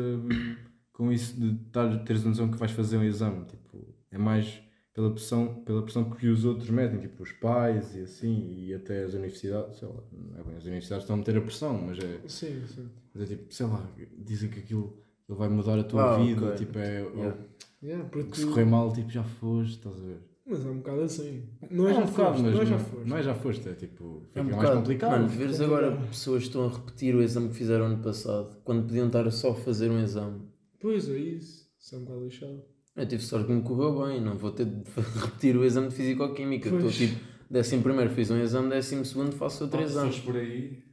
[0.92, 3.46] com isso de tar, teres a noção que vais fazer um exame.
[3.46, 4.62] Tipo, é mais
[4.94, 9.04] pela pressão, pela pressão que os outros metem, tipo os pais e assim, e até
[9.04, 10.04] as universidades, sei lá,
[10.38, 12.90] é bem, as universidades estão a meter a pressão, mas é, Sim, sim.
[13.14, 16.46] mas é tipo, sei lá, dizem que aquilo, aquilo vai mudar a tua Ah, vida,
[16.48, 16.58] ok.
[16.58, 17.38] tipo, é, Yeah.
[17.84, 20.20] Yeah, porque se correr mal, tipo, já foste, estás a ver?
[20.46, 21.50] Mas é um bocado assim.
[21.72, 23.10] Não é É já um bocado, foste, mas não é já foste.
[23.10, 25.12] não é já foste, é tipo, fica É um mais bocado, complicado.
[25.12, 28.84] Mano, veres agora pessoas que estão a repetir o exame que fizeram ano passado, quando
[28.86, 30.42] podiam estar a só fazer um exame.
[30.80, 31.68] Pois é isso.
[31.80, 32.62] Isso é um bocado lixado.
[32.96, 34.84] Eu tive sorte que me correu bem, não vou ter de
[35.20, 36.70] repetir o exame de Fisicoquímica.
[36.70, 40.12] Estou tipo, décimo primeiro fiz um exame, décimo segundo faço outro exame.
[40.12, 40.84] se fores por aí,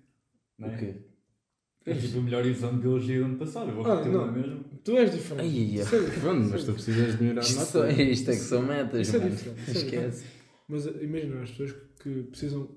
[0.59, 0.77] não O é?
[0.79, 0.95] quê?
[1.91, 3.69] É tipo o melhor exame de biologia do ano passado.
[3.71, 4.65] Eu vou Ah, repetir não é mesmo?
[4.85, 5.41] Tu és diferente.
[5.49, 5.49] Ai.
[5.83, 6.21] Isso é diferente.
[6.21, 9.17] Pronto, mas tu precisas de melhorar Isto, na só- isto é que são metas, Isso
[9.17, 10.25] é diferente, isso é Esquece.
[10.69, 11.73] Mas eh, imagina, as pessoas
[12.03, 12.69] que precisam.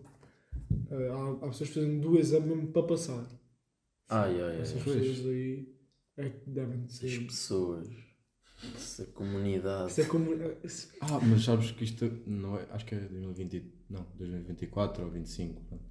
[0.90, 3.26] eh, há, há pessoas que precisam do exame mesmo para passar.
[4.10, 4.62] Ai, ai, ai.
[4.62, 5.68] Essas pessoas aí
[6.18, 7.26] é que devem As ser.
[7.26, 7.88] pessoas,
[8.76, 9.92] essa comunidade.
[9.92, 10.34] Isso é como.
[10.34, 10.58] eh,
[11.02, 15.62] Ah, mas sabes que isto não é, acho que é 2020, não, 2024 ou 25.
[15.64, 15.91] pronto.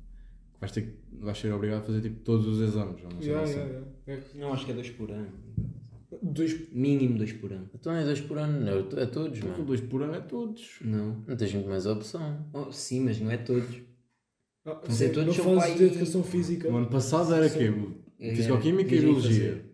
[0.61, 3.03] Vais, ter, que- vais ser obrigado a fazer tipo todos os exames.
[3.03, 3.59] Não sei Yeah, assim.
[3.59, 3.73] yeah,
[4.07, 4.23] yeah.
[4.35, 5.29] É- Não, acho que é dois por ano.
[6.23, 6.70] Dois.
[6.73, 7.70] Mínimo dois por ano.
[7.75, 9.64] Então é dois por ano, é, é todos, Então, mano.
[9.64, 10.79] dois por ano é todos.
[10.83, 11.25] Não.
[11.27, 12.46] Não tens muito mais opção.
[12.53, 13.77] Oh, sim, mas não é todos.
[14.66, 16.68] Ah, Fazer sim, todos não são fazes de educação física.
[16.68, 17.73] O ano passado era quê?
[18.18, 19.64] É, Fisicoquímica e Biologia.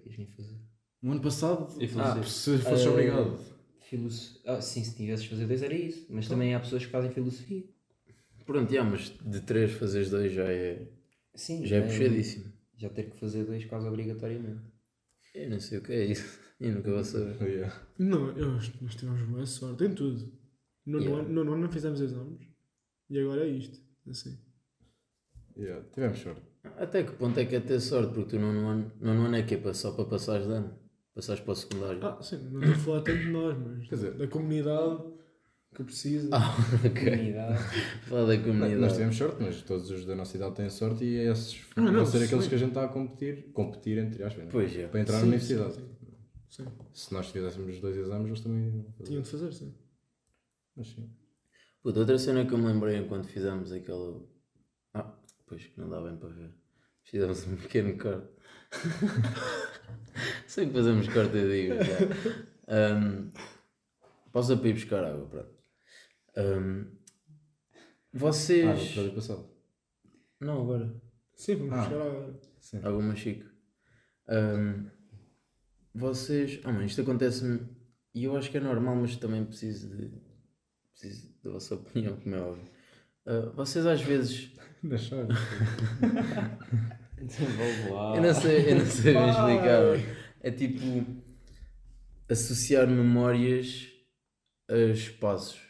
[1.02, 2.22] O ano passado, filosofia.
[2.24, 3.38] se fosses Ah, obrigado.
[3.88, 4.40] Filoso...
[4.44, 6.06] Ah, sim, se tivesses de fazer dois era isso.
[6.10, 7.64] Mas também há pessoas que fazem filosofia.
[8.46, 10.88] Pronto, já, mas de três fazeres dois já é,
[11.34, 12.52] Sim, já é puxadíssimo.
[12.78, 14.62] Já ter que fazer dois quase obrigatoriamente.
[15.34, 16.38] Eu não sei o que é isso.
[16.58, 17.42] Eu nunca vou saber.
[17.42, 17.86] Yeah.
[17.98, 20.32] Não, eu, nós tivemos boa sorte em tudo.
[20.86, 21.28] No Yeah.
[21.28, 22.40] no, não fizemos exames.
[23.10, 23.78] E agora é isto.
[24.08, 24.38] Assim.
[25.56, 26.42] Yeah, Tivemos sorte.
[26.78, 28.14] Até que ponto é que é ter sorte?
[28.14, 30.78] Porque tu não ano, nono ano é que é só para passares de ano.
[31.14, 32.04] Passares para o secundário.
[32.06, 35.02] Ah, sim, não estou a falar tanto de nós, mas Quer dizer- da comunidade
[35.76, 36.28] que precisa.
[36.32, 37.10] Ah, ok.
[37.10, 37.62] Comunidade.
[38.02, 38.74] Fala da comunidade.
[38.76, 41.92] Nós tivemos sorte, mas todos os da nossa idade têm sorte e esses Ah, não,
[41.92, 42.48] vão ser aqueles sim.
[42.48, 44.50] que a gente está a competir, competir entre aspas, né?
[44.50, 44.86] Pois é.
[44.88, 45.74] para entrar Sim, na universidade.
[45.74, 45.88] sim.
[46.48, 48.86] Sim, Se nós fizéssemos os dois exames, eles também.
[49.04, 49.74] tinham de fazer, sim.
[50.76, 51.10] Mas sim.
[51.82, 54.22] Puta, outra cena que eu me lembrei enquanto fizemos aquela.
[54.94, 55.12] Ah,
[55.46, 56.50] pois que não dá bem para ver.
[57.02, 58.28] Fizemos um pequeno corte.
[60.46, 62.46] Sei que fazemos corte, eu digo já.
[62.68, 63.30] Um,
[64.32, 65.55] para ir buscar água, pronto.
[66.36, 67.78] Um, Ah,
[68.12, 68.64] vocês.
[68.66, 69.48] no episódio passado.
[70.40, 70.94] não, agora.
[71.34, 71.80] Sim, vamos Ah.
[71.80, 72.40] buscar agora.
[72.60, 72.80] Sim.
[72.82, 73.44] Alguma chico.
[74.28, 74.90] Um,
[75.94, 76.60] vocês.
[76.64, 77.60] Ah, mano, isto acontece-me.
[78.14, 80.10] E eu acho que é normal, mas também preciso de.
[80.92, 82.64] Preciso da vossa opinião, como é óbvio.
[83.26, 84.50] Ah, vocês às vezes.
[87.20, 88.16] Desenvolve lá.
[88.16, 90.16] Eu não sei, eu não sei bem explicar.
[90.40, 91.24] É tipo.
[92.28, 93.88] Associar memórias
[94.68, 95.60] a espaços.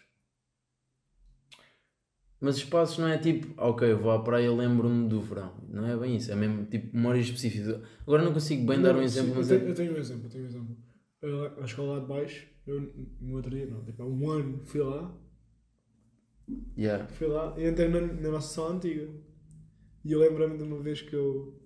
[2.41, 5.55] Mas espaços não é tipo, ok, vou à praia e lembro-me do verão.
[5.69, 7.81] Não é bem isso, é mesmo tipo memórias específicas.
[8.03, 9.61] Agora não consigo bem dar um Não, exemplo, sim, mas eu, é.
[9.61, 10.77] tenho, eu tenho um exemplo, eu tenho um exemplo.
[11.23, 12.81] Eu, a escola lá de baixo, eu
[13.21, 15.15] no outro dia, não, tipo, há um ano fui lá,
[16.77, 17.07] Yeah.
[17.19, 19.09] fui lá e entrei na, na nossa sala antiga.
[20.05, 21.61] E eu lembro-me de uma vez que eu,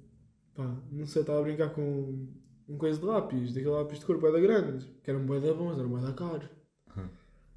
[0.54, 2.28] pá, não sei, estava a brincar com
[2.68, 5.52] um coisa de lápis, daquele lápis de cor, bué da grande, que eram bué da
[5.54, 6.48] bons, eram bué da caros.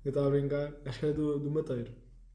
[0.06, 1.92] Eu estava a brincar, acho que era do, do mateiro.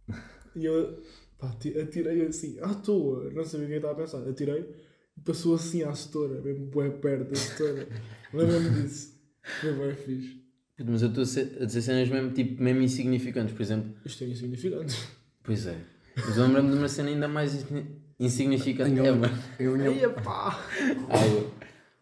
[0.58, 1.00] E eu,
[1.38, 4.68] pá, ti- atirei assim, à toa, não sabia o que eu estava a pensar, atirei
[5.16, 7.88] e passou assim à setora, mesmo bué perto da setora.
[8.34, 9.16] Lembro-me disso.
[9.60, 10.38] Foi bem fixe.
[10.84, 13.92] Mas eu estou a dizer cenas mesmo, tipo, mesmo insignificantes, por exemplo.
[14.04, 14.96] Isto é insignificante.
[15.42, 15.76] Pois é.
[16.16, 17.86] Mas eu lembro-me de uma cena ainda mais insigni-
[18.20, 18.90] insignificante.
[18.94, 19.38] Tenho- É, mano.
[19.58, 19.74] Eu.
[19.76, 20.64] Ai, pá!
[21.08, 21.50] Água.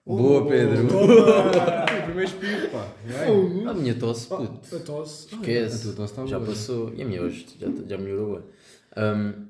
[0.06, 0.86] Boa, Pedro.
[2.04, 2.94] Primeiro espirro, pá.
[3.70, 4.76] A minha tosse, puto.
[4.76, 5.34] a tosse.
[5.34, 5.82] A Esquece.
[5.82, 6.50] tua tosse está já boa.
[6.50, 6.94] passou.
[6.94, 8.48] E a minha hoje já, já melhorou.
[8.96, 9.46] Um,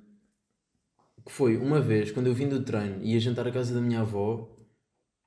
[1.24, 4.00] que foi uma vez, quando eu vim do treino, ia jantar à casa da minha
[4.00, 4.48] avó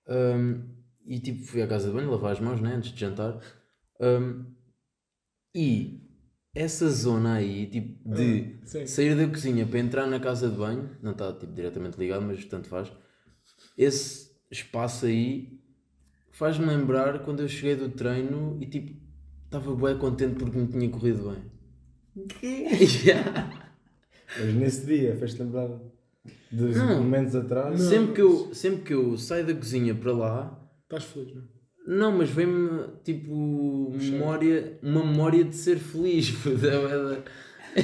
[0.07, 0.63] um,
[1.05, 3.39] e tipo fui à casa de banho, lavar as mãos né, antes de jantar.
[4.01, 4.45] Um,
[5.53, 6.01] e
[6.55, 10.97] essa zona aí, tipo, de Ah, sair da cozinha para entrar na casa de banho,
[11.03, 12.91] não está tipo, diretamente ligado, mas tanto faz.
[13.77, 15.59] Esse espaço aí
[16.31, 18.95] faz-me lembrar quando eu cheguei do treino e tipo,
[19.45, 21.43] estava bem contente porque me tinha corrido bem.
[23.05, 23.49] Yeah.
[24.37, 25.69] Mas nesse dia, fez-te lembrar
[26.51, 27.01] dos Não.
[27.01, 27.79] momentos atrás.
[27.81, 31.45] Sempre, que eu, sempre que eu saio da cozinha para lá, Estás feliz, não é?
[31.87, 36.33] não, mas vem-me tipo memória, uma memória de ser feliz.
[37.75, 37.81] é.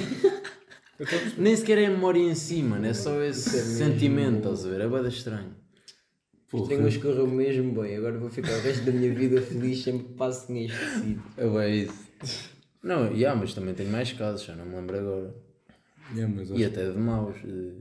[1.37, 4.65] Nem sequer é a memória em si, mano, é só esse é mesmo- sentimento, estás
[4.65, 4.81] a ver?
[4.81, 5.55] É bem estranho.
[6.67, 7.97] Tenho hoje correu mesmo bem.
[7.97, 11.23] Agora vou ficar o resto da minha vida feliz sempre que passo neste sítio.
[11.37, 12.49] É bem isso.
[12.81, 15.35] Não, yeah, mas também tenho mais casos, já não me lembro agora.
[16.15, 17.73] É, mas, E até de maus, de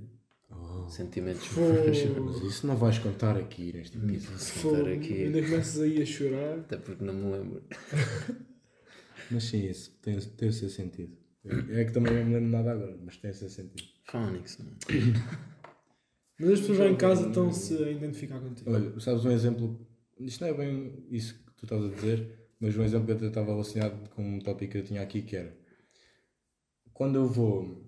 [0.88, 1.61] sentimentos Pô,
[2.24, 4.38] mas isso não vais contar aqui neste episódio.
[4.38, 5.24] Fogo, contar aqui.
[5.24, 6.59] Ainda começas aí a chorar.
[6.59, 7.62] Até porque não me lembro.
[9.31, 11.16] Mas sim, isso tem, tem o seu sentido.
[11.70, 13.88] É que também não me lembro nada agora, mas tem o seu sentido.
[14.05, 14.66] Phonics, não.
[16.38, 18.73] Mas as pessoas lá em casa estão-se a identificar contigo.
[18.73, 19.79] Olha, sabes um exemplo?
[20.18, 22.29] Isto não é bem isso que tu estás a dizer,
[22.61, 25.23] mas um exemplo que eu até estava relacionado com um tópico que eu tinha aqui
[25.23, 25.64] que era
[26.94, 27.83] quando eu vou.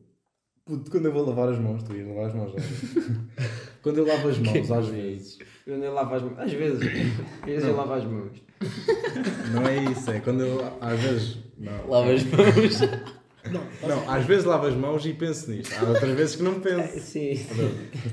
[0.64, 3.46] Puto, quando eu vou lavar as mãos, tu ias lavar as mãos, não é?
[3.80, 5.38] Quando eu lavo as mãos, às vezes.
[5.64, 6.38] Eu nem lavo as mãos.
[6.40, 6.82] Às vezes.
[6.82, 8.42] Às vezes eu lavo as mãos.
[9.54, 10.58] Não é isso, é quando eu.
[10.80, 11.38] Às vezes.
[11.56, 11.88] Não.
[11.88, 12.80] Lava as mãos.
[13.52, 15.72] Não, às vezes lavo as mãos e penso nisto.
[15.74, 17.00] Há outras vezes que não penso.
[17.04, 17.34] Sim.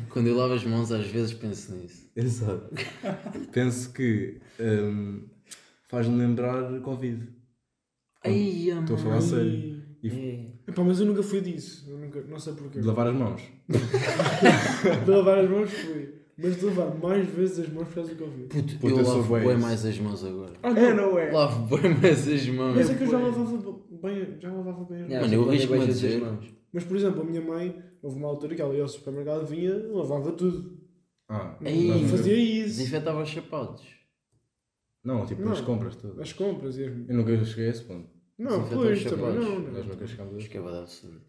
[0.10, 2.10] Quando eu lavo as mãos, às vezes penso nisso.
[2.16, 2.70] Exato.
[3.52, 5.28] penso que hum,
[5.88, 7.28] faz-me lembrar Covid.
[8.24, 9.84] Ai, Estou a falar a sério.
[10.02, 10.72] E É.
[10.72, 11.86] Epá, mas eu nunca fui disso.
[11.90, 12.80] Eu nunca, não sei porquê.
[12.80, 13.42] de lavar as mãos.
[15.06, 16.23] De lavar as mãos fui.
[16.38, 18.48] Mas de lavar mais vezes as mãos por causa do Covid.
[18.48, 20.54] Puto, Puto, eu eu lavo bem mais as mãos agora.
[20.64, 21.32] Ah, não é?
[21.32, 22.76] Lavo bem mais as mãos.
[22.76, 25.22] Mas é que eu já lavava bem, já lavava bem as mãos.
[25.22, 26.46] Mano, eu arrisco-me a dizer- mãos.
[26.74, 29.76] Mas, por exemplo, a minha mãe, houve uma altura que ela ia ao supermercado, vinha,
[29.92, 30.76] lavava tudo.
[31.30, 32.78] Ah, Não nunca- fazia isso.
[32.80, 33.86] Desinfetava os sapatos.
[35.04, 35.52] Não, tipo Não.
[35.52, 36.20] as compras todas.
[36.20, 37.10] As compras e as...
[37.10, 38.10] Eu nunca cheguei a esse ponto.
[38.40, 39.60] Não, pois, os também não.
[39.60, 39.94] Nós não.
[39.94, 40.50] nunca chegámos a Acho isso.
[40.50, 41.22] que é verdade absurdo.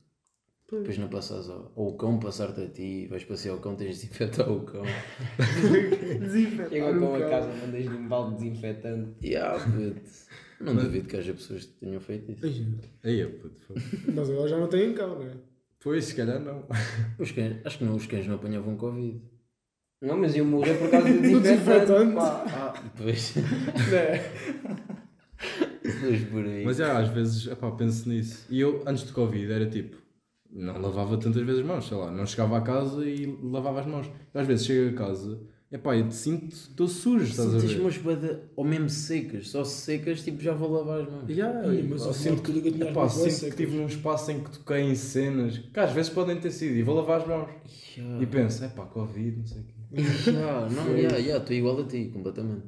[0.66, 0.82] Pois.
[0.82, 1.70] Depois não passas ao...
[1.76, 4.82] Ou o cão passar-te a ti, vais passear o cão, tens de desinfetar o cão.
[6.20, 7.30] Desinfetar Chega o com a cão.
[7.30, 9.10] casa, mandas-lhe um balde desinfetante.
[9.26, 10.10] Yeah, puto.
[10.60, 12.66] Não duvido que haja pessoas que tenham feito isso.
[13.02, 13.74] Aí, eu, puto.
[14.14, 15.32] Mas agora já não têm cão, não é?
[15.80, 16.66] Pois, se calhar não.
[17.18, 19.20] Os cães, acho que não, os cães não apanhavam Covid.
[20.00, 22.16] Não, mas eu morrer por causa do desinfetante.
[22.18, 23.34] Ah, depois.
[23.36, 24.32] Né?
[25.82, 26.64] depois por aí.
[26.64, 28.46] Mas já, às vezes, epá, penso nisso.
[28.48, 29.96] E eu, antes de Covid, era tipo,
[30.54, 33.86] não lavava tantas vezes as mãos, sei lá, não chegava a casa e lavava as
[33.86, 34.10] mãos.
[34.32, 35.40] Às vezes chego a casa,
[35.72, 37.82] epá, eu te sinto, estou sujo, estás a Sinto as ver?
[37.82, 41.28] mãos ou mesmo secas, só secas, tipo, já vou lavar as mãos.
[41.28, 43.48] Yeah, mas eu sinto as epá, mãos bué sinto que secas.
[43.60, 46.82] estive num espaço em que toquei em cenas que às vezes podem ter sido e
[46.82, 47.50] vou lavar as mãos.
[47.96, 48.22] Yeah.
[48.22, 49.74] E penso, epá, Covid, não sei o quê.
[50.30, 52.62] Yeah, não, yeah, yeah, estou igual a ti, completamente.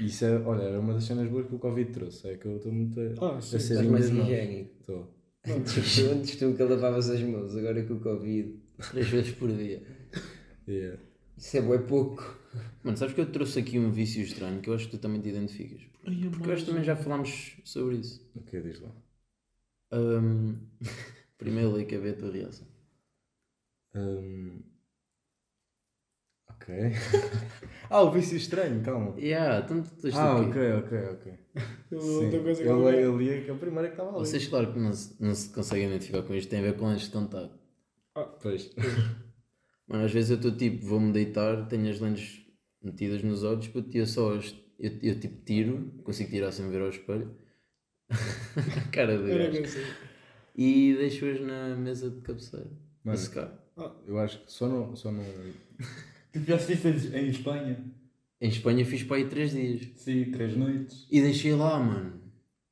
[0.00, 2.46] E Isso é, olha, era uma das cenas boas que o Covid trouxe, é que
[2.46, 4.70] eu estou muito a, Ah, a ser mais higiênico.
[4.80, 5.14] Estou.
[5.46, 8.58] Antes tu, antes tu nunca lavavas as mãos, agora com o Covid.
[8.90, 9.82] Três vezes por dia.
[10.66, 11.00] Yeah.
[11.36, 12.38] Isso é bué pouco.
[12.82, 15.20] Mano, sabes que eu trouxe aqui um vício estranho que eu acho que tu também
[15.20, 15.82] te identificas.
[16.06, 18.26] Ai, Porque eu acho que também já falámos sobre isso.
[18.34, 18.90] O que diz lá?
[19.92, 20.56] Ahm,
[21.38, 22.66] Primeiro lei que a ver a tua reação.
[23.94, 24.62] Hum,
[26.64, 26.74] Ok.
[27.90, 29.14] ah, o vício estranho, calma.
[29.20, 30.48] Yeah, tanto tens Ah, aqui.
[30.48, 31.32] ok, ok, ok.
[31.92, 34.18] Outra coisa que eu eu li, eu li que a primeira que estava ali.
[34.20, 36.88] Vocês, claro que não se, não se conseguem identificar com isto, tem a ver com
[36.88, 37.52] lentes de contato.
[38.42, 38.70] Pois.
[39.86, 42.46] Mano, às vezes eu estou tipo, vou-me deitar, tenho as lentes
[42.82, 46.70] metidas nos olhos, puto, e eu só as- eu, eu tipo tiro, consigo tirar sem
[46.70, 47.36] ver ao espelho.
[48.10, 48.14] a
[48.90, 49.58] cara do Era gajo.
[49.58, 49.84] que assim.
[50.56, 52.66] E deixo-as na mesa de cabeceira.
[53.04, 53.18] A Mano.
[53.18, 53.52] secar.
[54.06, 54.96] Eu acho que só não.
[54.96, 55.22] Só não...
[56.34, 57.84] Tu fizeste isso em Espanha?
[58.40, 59.88] Em Espanha fiz para aí 3 dias.
[59.96, 61.06] Sim, três noites.
[61.10, 62.20] E deixei lá, mano.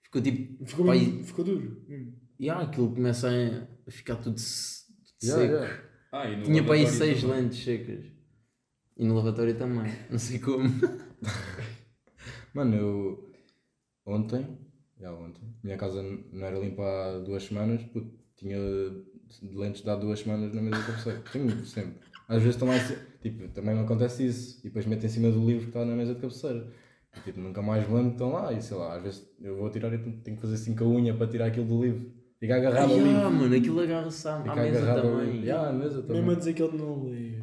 [0.02, 0.64] Ficou tipo.
[0.66, 1.82] Ficou, e- ficou duro.
[1.88, 2.12] Hum.
[2.38, 5.54] E ah, aquilo começa a, ficar tudo, tudo Yeah, seco.
[5.54, 5.82] yeah.
[6.12, 7.40] Ah, e no Tinha para aí lavatório 6 também.
[7.40, 8.04] lentes secas.
[8.98, 9.92] E no lavatório também.
[10.10, 10.68] Não sei como.
[12.54, 13.32] Mano, eu.
[14.04, 14.58] Ontem.
[15.00, 15.42] Já ontem.
[15.62, 17.82] Minha casa não era limpa há duas semanas.
[17.84, 18.58] Puto, tinha
[19.54, 21.22] lentes de há duas semanas na mesa de cabeceira.
[21.32, 22.00] Tenho sempre.
[22.28, 22.74] Às vezes estão lá.
[23.22, 24.58] Tipo, também me acontece isso.
[24.60, 26.66] E depois meto em cima do livro que está na mesa de cabeceira.
[27.16, 28.52] E, tipo, nunca mais me lembro que estão lá.
[28.52, 30.88] E sei lá, às vezes eu vou tirar e tenho que fazer assim com a
[30.88, 32.10] unha para tirar aquilo do livro.
[32.40, 33.30] Fica agarrado ao Ah, livro.
[33.30, 35.44] mano, aquilo agarra-se à, à mesa também.
[35.44, 36.16] Já, à mesa também.
[36.16, 37.34] Mesmo a dizer que ele não lê.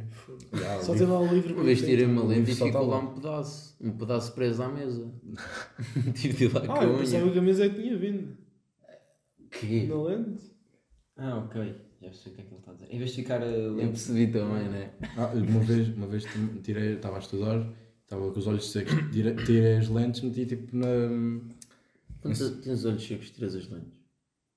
[0.52, 2.98] o Só tem lá o livro Uma vez tirei uma lente e ficou tá lá
[3.00, 3.78] um pedaço.
[3.80, 5.10] Um pedaço preso à mesa.
[6.16, 7.00] Tive de ir lá com Ah, a eu unha.
[7.00, 8.36] pensava que a mesa é que tinha vindo.
[9.52, 9.88] Que?
[9.88, 10.52] Na lente.
[11.16, 11.76] Ah, ok.
[12.02, 12.88] Já percebi o que é que ele está a dizer.
[12.94, 14.94] Em vez de ficar a Eu percebi também, né?
[15.18, 16.24] Ah, uma vez, uma vez
[16.64, 17.70] tirei, estava a estudar,
[18.04, 20.88] estava com os olhos secos, tirei, tirei as lentes, meti tipo na.
[22.22, 23.94] Quando tu tens os olhos secos, tiras as lentes.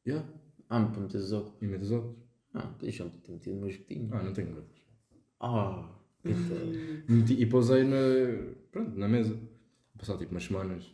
[0.07, 0.27] Yeah,
[0.69, 1.55] Ah, para meter os óculos.
[1.63, 2.17] e meto os óculos.
[2.55, 4.13] Ah, deixa-me ter metido meus gotinhos.
[4.13, 4.83] Ah, não tenho óculos.
[5.41, 5.89] Ah,
[6.23, 6.73] coitado.
[7.09, 7.97] Meti- E pousei na.
[8.71, 9.37] Pronto, na mesa.
[9.99, 10.93] Passado tipo umas semanas.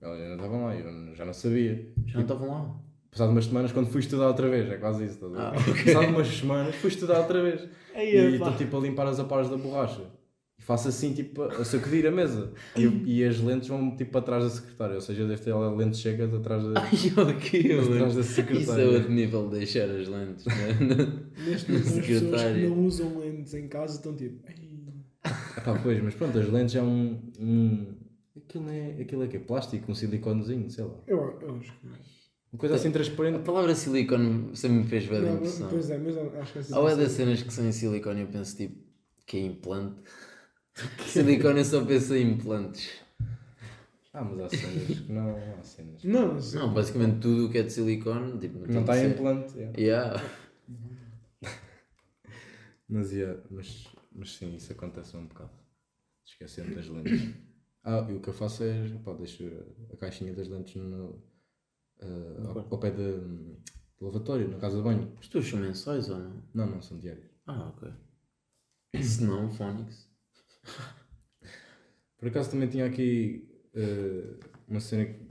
[0.00, 1.92] Elas ainda estavam lá, eu já não sabia.
[2.06, 2.80] Já não estavam lá.
[3.12, 5.34] Passado umas semanas, quando fui estudar outra vez, é quase isso, estás?
[5.36, 5.84] Ah, ok.
[5.84, 7.68] Passado umas semanas, fui estudar outra vez.
[7.94, 8.46] Aí, E pá.
[8.46, 10.00] estou tipo a limpar as aparas da borracha.
[10.58, 12.52] E faço assim, tipo, a sacudir a mesa.
[12.74, 12.84] E,
[13.18, 14.94] e as lentes vão tipo para trás da secretária.
[14.94, 16.80] Ou seja, deve ter lentes secas atrás da.
[16.80, 18.82] Ai, o quê, Atrás da Isso secretária.
[18.82, 20.68] é outro nível de deixar as lentes, né?
[21.46, 24.38] Neste momento, as pessoas que não usam lentes em casa estão tipo.
[24.48, 24.54] "Ai,
[25.58, 27.20] Epá, pois, mas pronto, as lentes é um.
[27.38, 27.86] um...
[28.34, 30.94] Aquilo é, aquilo é que é plástico, um siliconezinho, sei lá.
[31.06, 32.21] Eu, eu acho que.
[32.52, 33.42] Uma coisa assim A transparente.
[33.44, 35.68] palavra silicone sempre me fez ver a Não, impressão.
[35.70, 37.02] pois é, mas acho que é Ou é assim.
[37.02, 38.76] das cenas que são em silicone eu penso tipo
[39.26, 40.00] que é implante.
[41.06, 42.90] silicone eu só penso em implantes.
[44.12, 45.36] Ah, mas há cenas que não.
[45.58, 46.04] Há cenas.
[46.04, 46.56] Não, sim.
[46.58, 49.56] Não, basicamente tudo o que é de silicone, tipo, Não tem está em implante.
[49.56, 49.78] yeah.
[49.78, 50.22] Yeah.
[52.88, 55.50] Mas, yeah, mas, mas sim, isso acontece um bocado.
[56.26, 57.34] Esquecendo das lentes.
[57.82, 58.86] Ah, e o que eu faço é.
[59.02, 59.44] Pá, deixo
[59.92, 61.18] a caixinha das lentes no,
[62.02, 63.20] ah, ao, ao pé de-
[63.98, 65.12] do lavatório, na casa de banho.
[65.20, 66.42] As tuas são mensais ou não?
[66.54, 67.30] Não, não, são diários.
[67.46, 67.92] Ah, ok.
[69.02, 70.08] Se não, Phonics.
[72.18, 74.38] Por acaso também tinha aqui eh,
[74.68, 75.26] uma cena que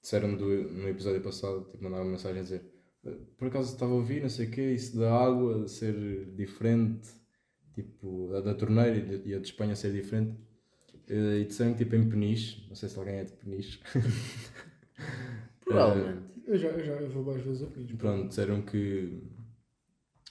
[0.00, 2.64] disseram do, no episódio passado, tipo, mandaram uma mensagem a dizer
[3.04, 7.08] eh, por acaso estava a ouvir, não sei o quê, isso da água ser diferente,
[7.74, 10.38] tipo, a da torneira e, a de Espanha ser diferente.
[11.08, 13.80] Eh, e disseram que tipo em Peniche, não sei se alguém é de Peniche,
[15.66, 16.26] Provavelmente.
[16.46, 17.92] Eu já, eu já eu vou várias vezes a Pins.
[17.92, 19.20] pronto, disseram que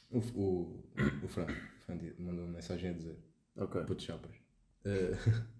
[0.09, 0.83] o, o,
[1.23, 1.47] o Fran,
[1.85, 3.17] Fran mandou uma mensagem a dizer
[3.57, 3.81] Ok.
[3.83, 4.35] Puto chapas.
[4.83, 5.11] Eh,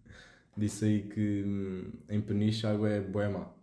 [0.58, 3.54] disse aí que hum, em Peniche a água é boa má.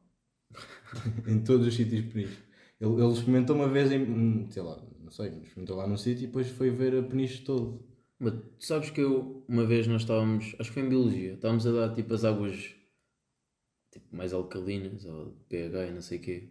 [1.27, 2.39] em todos os sítios de Peniche.
[2.81, 6.25] Ele, ele experimentou uma vez em, hum, sei lá, não sei, experimentou lá num sítio
[6.25, 7.85] e depois foi ver a Peniche todo.
[8.19, 11.67] Mas tu sabes que eu, uma vez nós estávamos, acho que foi em Biologia, estávamos
[11.67, 12.75] a dar tipo as águas
[13.93, 16.51] tipo, mais alcalinas, ou pH e não sei o quê.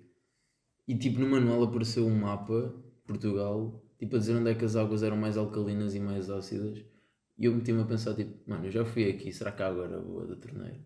[0.88, 2.74] E tipo no manual apareceu um mapa,
[3.08, 6.84] Portugal, tipo a dizer onde é que as águas eram mais alcalinas e mais ácidas.
[7.38, 9.86] E eu meti-me a pensar, tipo, mano, eu já fui aqui, será que a água
[9.86, 10.80] era boa da torneira?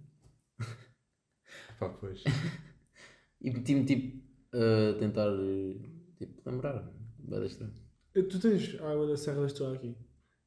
[1.79, 2.23] Pá, pois.
[3.41, 4.07] E meti-me, tipo,
[4.53, 5.75] a tentar, eh,
[6.17, 6.77] tipo, lembrar.
[7.19, 7.73] Bada estranho.
[8.15, 9.95] Eu- Tu tens a água da Serra da Estrela aqui.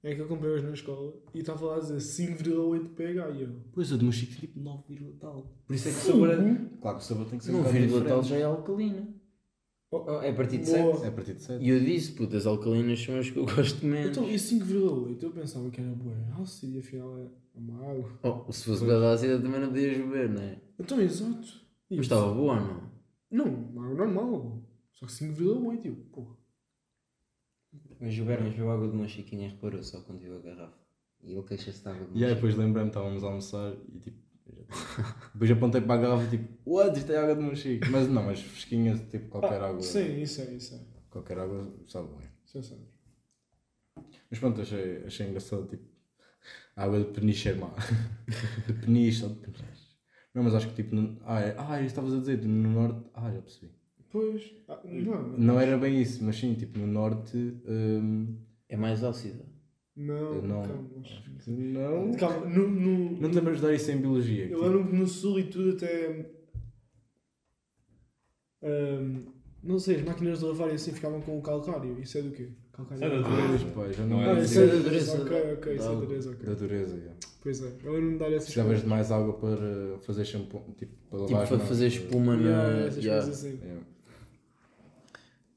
[0.09, 3.43] É que eu comprei hoje na escola e estava lá a dizer 5,8 pH e
[3.43, 3.51] eu.
[3.73, 4.83] Pois, a de Mochico tem tipo 9,
[5.21, 5.47] tal.
[5.67, 6.37] Por isso é que o sabor é.
[6.81, 8.29] Claro que o sabor tem que ser um Não, bocado vírgula tal diferente.
[8.29, 9.09] já é alcalina.
[9.91, 10.95] Oh, é a partir de Boa.
[10.95, 11.05] 7.
[11.05, 11.63] É a partir de 7.
[11.63, 14.17] E eu disse, puta, as alcalinas são as que eu gosto menos.
[14.17, 15.23] Então, e 5,8?
[15.23, 16.17] Eu pensava que era boa.
[16.41, 18.19] Ácido e afinal é uma água.
[18.23, 20.59] Oh, se fosse bada ácida também não podias beber, não é?
[20.79, 21.49] Então, exato.
[21.91, 22.91] E Mas estava boa ou não?
[23.31, 24.63] Não, uma água normal.
[24.95, 25.85] Só que 5,8.
[25.85, 26.38] Eu, pô.
[28.01, 30.79] Mas o Bernas viu água de uma chiquinha e reparou só quando viu a garrafa.
[31.23, 33.99] E ele queixa-se de água de uma E aí depois lembrei-me, estávamos a almoçar e
[33.99, 34.29] tipo.
[35.35, 36.97] Depois apontei para a garrafa e tipo, what?
[36.99, 37.87] Isto é água de Mochico.
[37.91, 39.81] Mas não, mas fresquinha, tipo qualquer água.
[39.83, 40.81] Sim, isso é, isso é.
[41.11, 42.29] Qualquer água sabe bem.
[42.45, 42.87] Isso é sério.
[44.31, 45.85] Mas pronto, achei, achei engraçado, tipo,
[46.77, 47.73] a água de peniche é má.
[48.67, 49.89] de peniche, só de peniche.
[50.35, 53.31] Não, mas acho que tipo, no, ah, é, ah, estavas a dizer, no norte, ah,
[53.33, 53.73] já percebi.
[54.11, 54.53] Pois.
[54.69, 58.37] ah, não, Não era bem isso, mas sim, tipo, no norte, hum,
[58.69, 59.45] É mais ácida.
[59.97, 60.89] Não, não, calma.
[61.03, 62.13] acho que- não.
[62.13, 64.45] Calma, no, no, Não te lembras de dar isso em biologia?
[64.45, 66.27] eu Tipo, lembro que no sul e tudo até.
[68.63, 69.23] ahm,
[69.63, 71.99] não sei, as máquinas de lavar e assim ficavam com o calcário.
[72.01, 72.49] Isso é do quê?
[72.73, 73.03] Calcário.
[73.05, 73.65] É da Pois, dureza.
[73.75, 75.23] pá, já Não é Ah, da isso é da dureza.
[75.23, 76.47] Ok, ok, isso é Da- da dureza, ok.
[76.47, 77.11] da dureza, já.
[77.43, 80.93] Pois é, eu lembro-me de dar essas Precisavas de mais água para fazer shampoo, tipo,
[81.09, 81.69] para Tipo, lavar as para mãos.
[81.69, 82.43] fazer espuma na.
[82.43, 83.25] Yeah, essas Yeah.
[83.27, 83.59] coisas assim.
[83.63, 83.87] Yeah.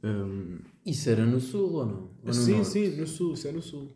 [0.03, 2.01] Hum, isso era no sul ou não?
[2.03, 2.67] Ou no Sim, norte?
[2.69, 3.91] sim, no sul, isso é no sul.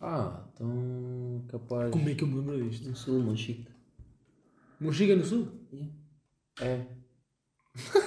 [0.00, 1.90] Ah, então capaz.
[1.90, 2.88] Como é que eu me lembro disto?
[2.88, 3.66] No sul, Monchique.
[4.80, 5.48] Mochiga é no sul?
[6.60, 6.86] É.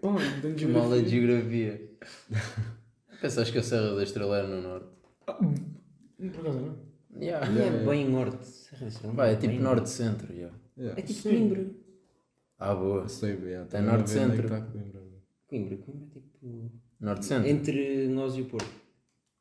[0.00, 1.90] Pá, não tenho Que mal é de geografia.
[3.20, 4.86] Pensaste que a Serra da Estrela era no norte?
[5.26, 6.88] Por acaso não.
[7.20, 7.50] Yeah.
[7.50, 8.46] Não é bem norte.
[8.46, 10.32] Serra da Estrela, Vai, é tipo bem norte-centro.
[10.32, 10.56] Yeah.
[10.78, 10.98] Yeah.
[11.00, 11.22] É tipo.
[11.22, 11.70] Coimbra.
[12.58, 13.08] Ah, boa.
[13.08, 14.38] Sei, yeah, Tá norte-centro.
[14.38, 15.02] é que tá Coimbra.
[15.48, 15.78] Coimbra, é
[16.38, 16.70] tipo.
[17.00, 17.48] Norte-centro.
[17.48, 18.68] Entre nós e o Porto.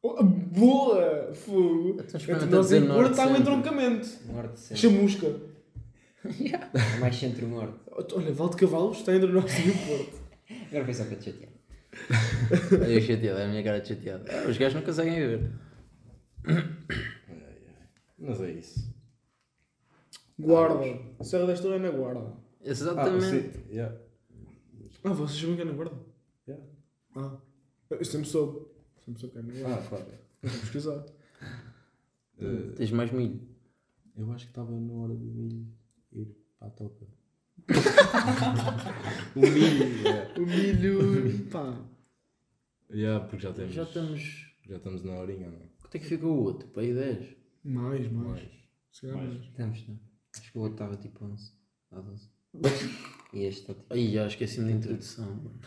[0.04, 1.34] Oh, boa!
[1.34, 1.98] Fogo!
[2.00, 3.42] Então, Entre nós e Porto está um norte-centro.
[3.42, 4.08] entroncamento.
[4.32, 4.78] Norte, centro.
[4.78, 5.28] Chamusca.
[6.28, 7.80] É mais centro-norte.
[8.14, 10.20] Olha, Val de Cavalos está entre nós e o Porto.
[10.70, 11.52] Agora foi só para te chatear.
[12.90, 14.26] Eu chateado, é a minha cara de chateado.
[14.30, 15.52] Ah, os gajos não conseguem ver.
[18.20, 18.94] Mas é isso.
[20.38, 20.84] Guarda.
[21.24, 22.34] Serra da Estrela é na Guarda.
[22.64, 23.52] Exatamente.
[23.58, 23.96] Ah, yeah.
[25.04, 25.96] Ah, vocês sabem que é na Guarda?
[27.18, 27.42] Ah,
[27.90, 28.68] eu sempre soube.
[29.06, 29.76] Sempre soube que é Guarda.
[29.84, 30.06] Ah, claro.
[30.44, 31.06] Vou pesquisar.
[32.40, 33.42] Eh, Tens mais milho.
[34.16, 35.66] eu acho que estava na hora do milho
[36.12, 36.28] ir
[36.60, 37.08] para a toca.
[39.36, 40.34] o milho, yeah.
[40.40, 41.46] O milho.
[41.50, 41.84] pá.
[42.92, 44.54] Yeah, porque já temos, Já estamos.
[44.68, 45.60] já estamos na horinha, não?
[45.82, 46.68] Quanto é que fica o outro?
[46.70, 47.36] Para aí 10.
[47.64, 48.28] Mais, mais.
[48.28, 48.50] Mais.
[48.92, 49.34] Se calhar Mais.
[49.34, 49.44] mais.
[49.48, 50.00] Estamos, não.
[50.40, 51.52] Acho que o outro estava tipo 11.
[51.92, 52.30] A 12.
[53.34, 53.94] E este está tipo.
[53.94, 55.26] Aí já esqueci-me da introdução.
[55.26, 55.60] mano.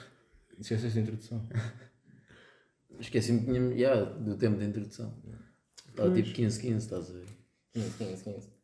[0.61, 1.49] Esqueceste a introdução?
[3.01, 3.75] Esqueci-me que tínhamos.
[3.75, 5.15] Yeah, do tempo de introdução.
[5.89, 6.25] Estava Pois.
[6.27, 7.27] tipo 15-15, estás a ver?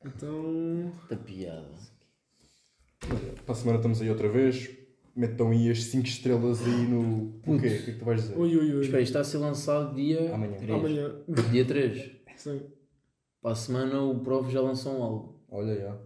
[0.04, 0.92] Então.
[1.08, 1.70] Da piada.
[3.44, 4.70] Para a semana estamos aí outra vez.
[5.14, 7.38] Metam aí as 5 estrelas aí no.
[7.38, 7.52] O quê?
[7.52, 8.36] O que é que tu vais dizer?
[8.36, 8.80] Ui, ui, ui.
[8.82, 10.34] Espera, isto está a ser lançado dia.
[10.34, 10.58] Amanhã.
[10.58, 10.70] três.
[10.78, 11.14] Amanhã.
[11.50, 12.10] Dia 3.
[12.36, 12.62] Sim.
[13.40, 15.38] Para a semana o Prof já lançou um álbum.
[15.48, 15.98] Olha, já.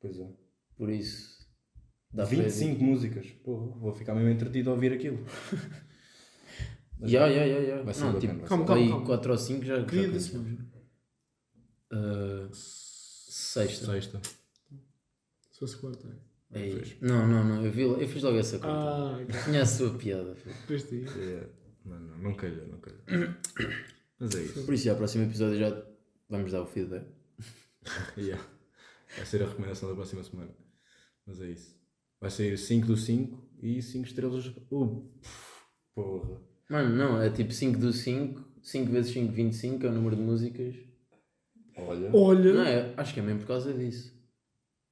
[0.00, 0.30] Pois é.
[0.76, 1.37] Por isso.
[2.12, 2.42] Dá para ver.
[2.44, 3.26] 25 músicas.
[3.44, 5.24] Pô, vou ficar mesmo entretido a ouvir aquilo.
[6.98, 7.82] Mas Ya, ya, ya, ya.
[7.82, 9.06] Vai ser Não, bacana, tipo, vai Calma, ser calma, aí calma.
[9.06, 10.58] 4 ou 5 já, já Queria conhecemos.
[11.92, 13.86] Ah, sexta.
[13.86, 14.20] Sexta.
[15.50, 16.08] Se fosse quarta.
[16.52, 16.72] Aí.
[16.72, 16.96] Fez.
[17.00, 17.64] Não, não, não.
[17.64, 18.68] Eu, vi, eu fiz logo essa conta.
[18.72, 20.34] Ah, Tinha a sua piada.
[20.34, 21.04] depois de.
[21.04, 21.48] É,
[21.84, 22.98] Não, não, não calha, não calha.
[24.18, 24.64] Mas é isso.
[24.64, 25.82] Por isso, já, o próximo episódio já
[26.28, 27.06] vamos dar o feedback.
[28.18, 28.44] Yeah.
[29.16, 30.50] Vai ser a recomendação da próxima semana.
[31.24, 31.77] Mas é isso.
[32.20, 34.46] Vai sair 5 do 5 e 5 estrelas.
[34.70, 35.08] Uh,
[35.94, 36.40] porra.
[36.68, 38.44] Mano, não, é tipo 5 do 5.
[38.62, 40.74] 5 vezes 5, 25 é o número de músicas.
[41.76, 42.10] Olha.
[42.14, 42.52] Olha.
[42.52, 42.94] Não é?
[42.96, 44.16] Acho que é mesmo por causa disso.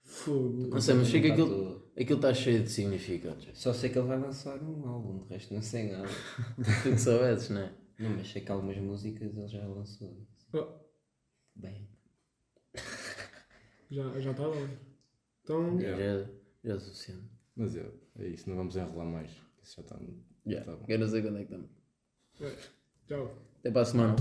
[0.02, 0.68] Fogo.
[0.68, 1.56] Não sei, mas chega Está aquilo.
[1.56, 1.86] tudo.
[2.00, 3.48] Aquilo está cheio de significados.
[3.54, 6.08] Só sei que ele vai lançar um álbum, de resto não sei nada.
[6.84, 7.72] Tu que soubesses, não é?
[7.98, 10.26] Não, mas sei que algumas músicas ele já lançou.
[10.54, 10.78] Ah,
[11.56, 11.88] Bem.
[13.90, 14.68] já, já está bem.
[15.42, 15.80] Então.
[15.80, 16.24] Yeah.
[16.24, 16.30] Já,
[16.66, 17.30] já é suficiente.
[17.54, 17.86] Mas é,
[18.18, 19.30] é isso, não vamos enrolar mais.
[19.62, 19.96] Isso já está.
[20.46, 20.60] Já.
[20.62, 20.84] Tá bom.
[20.84, 21.70] Quero dizer quando é que estamos.
[23.06, 23.34] Tchau.
[23.60, 24.16] Até para a semana.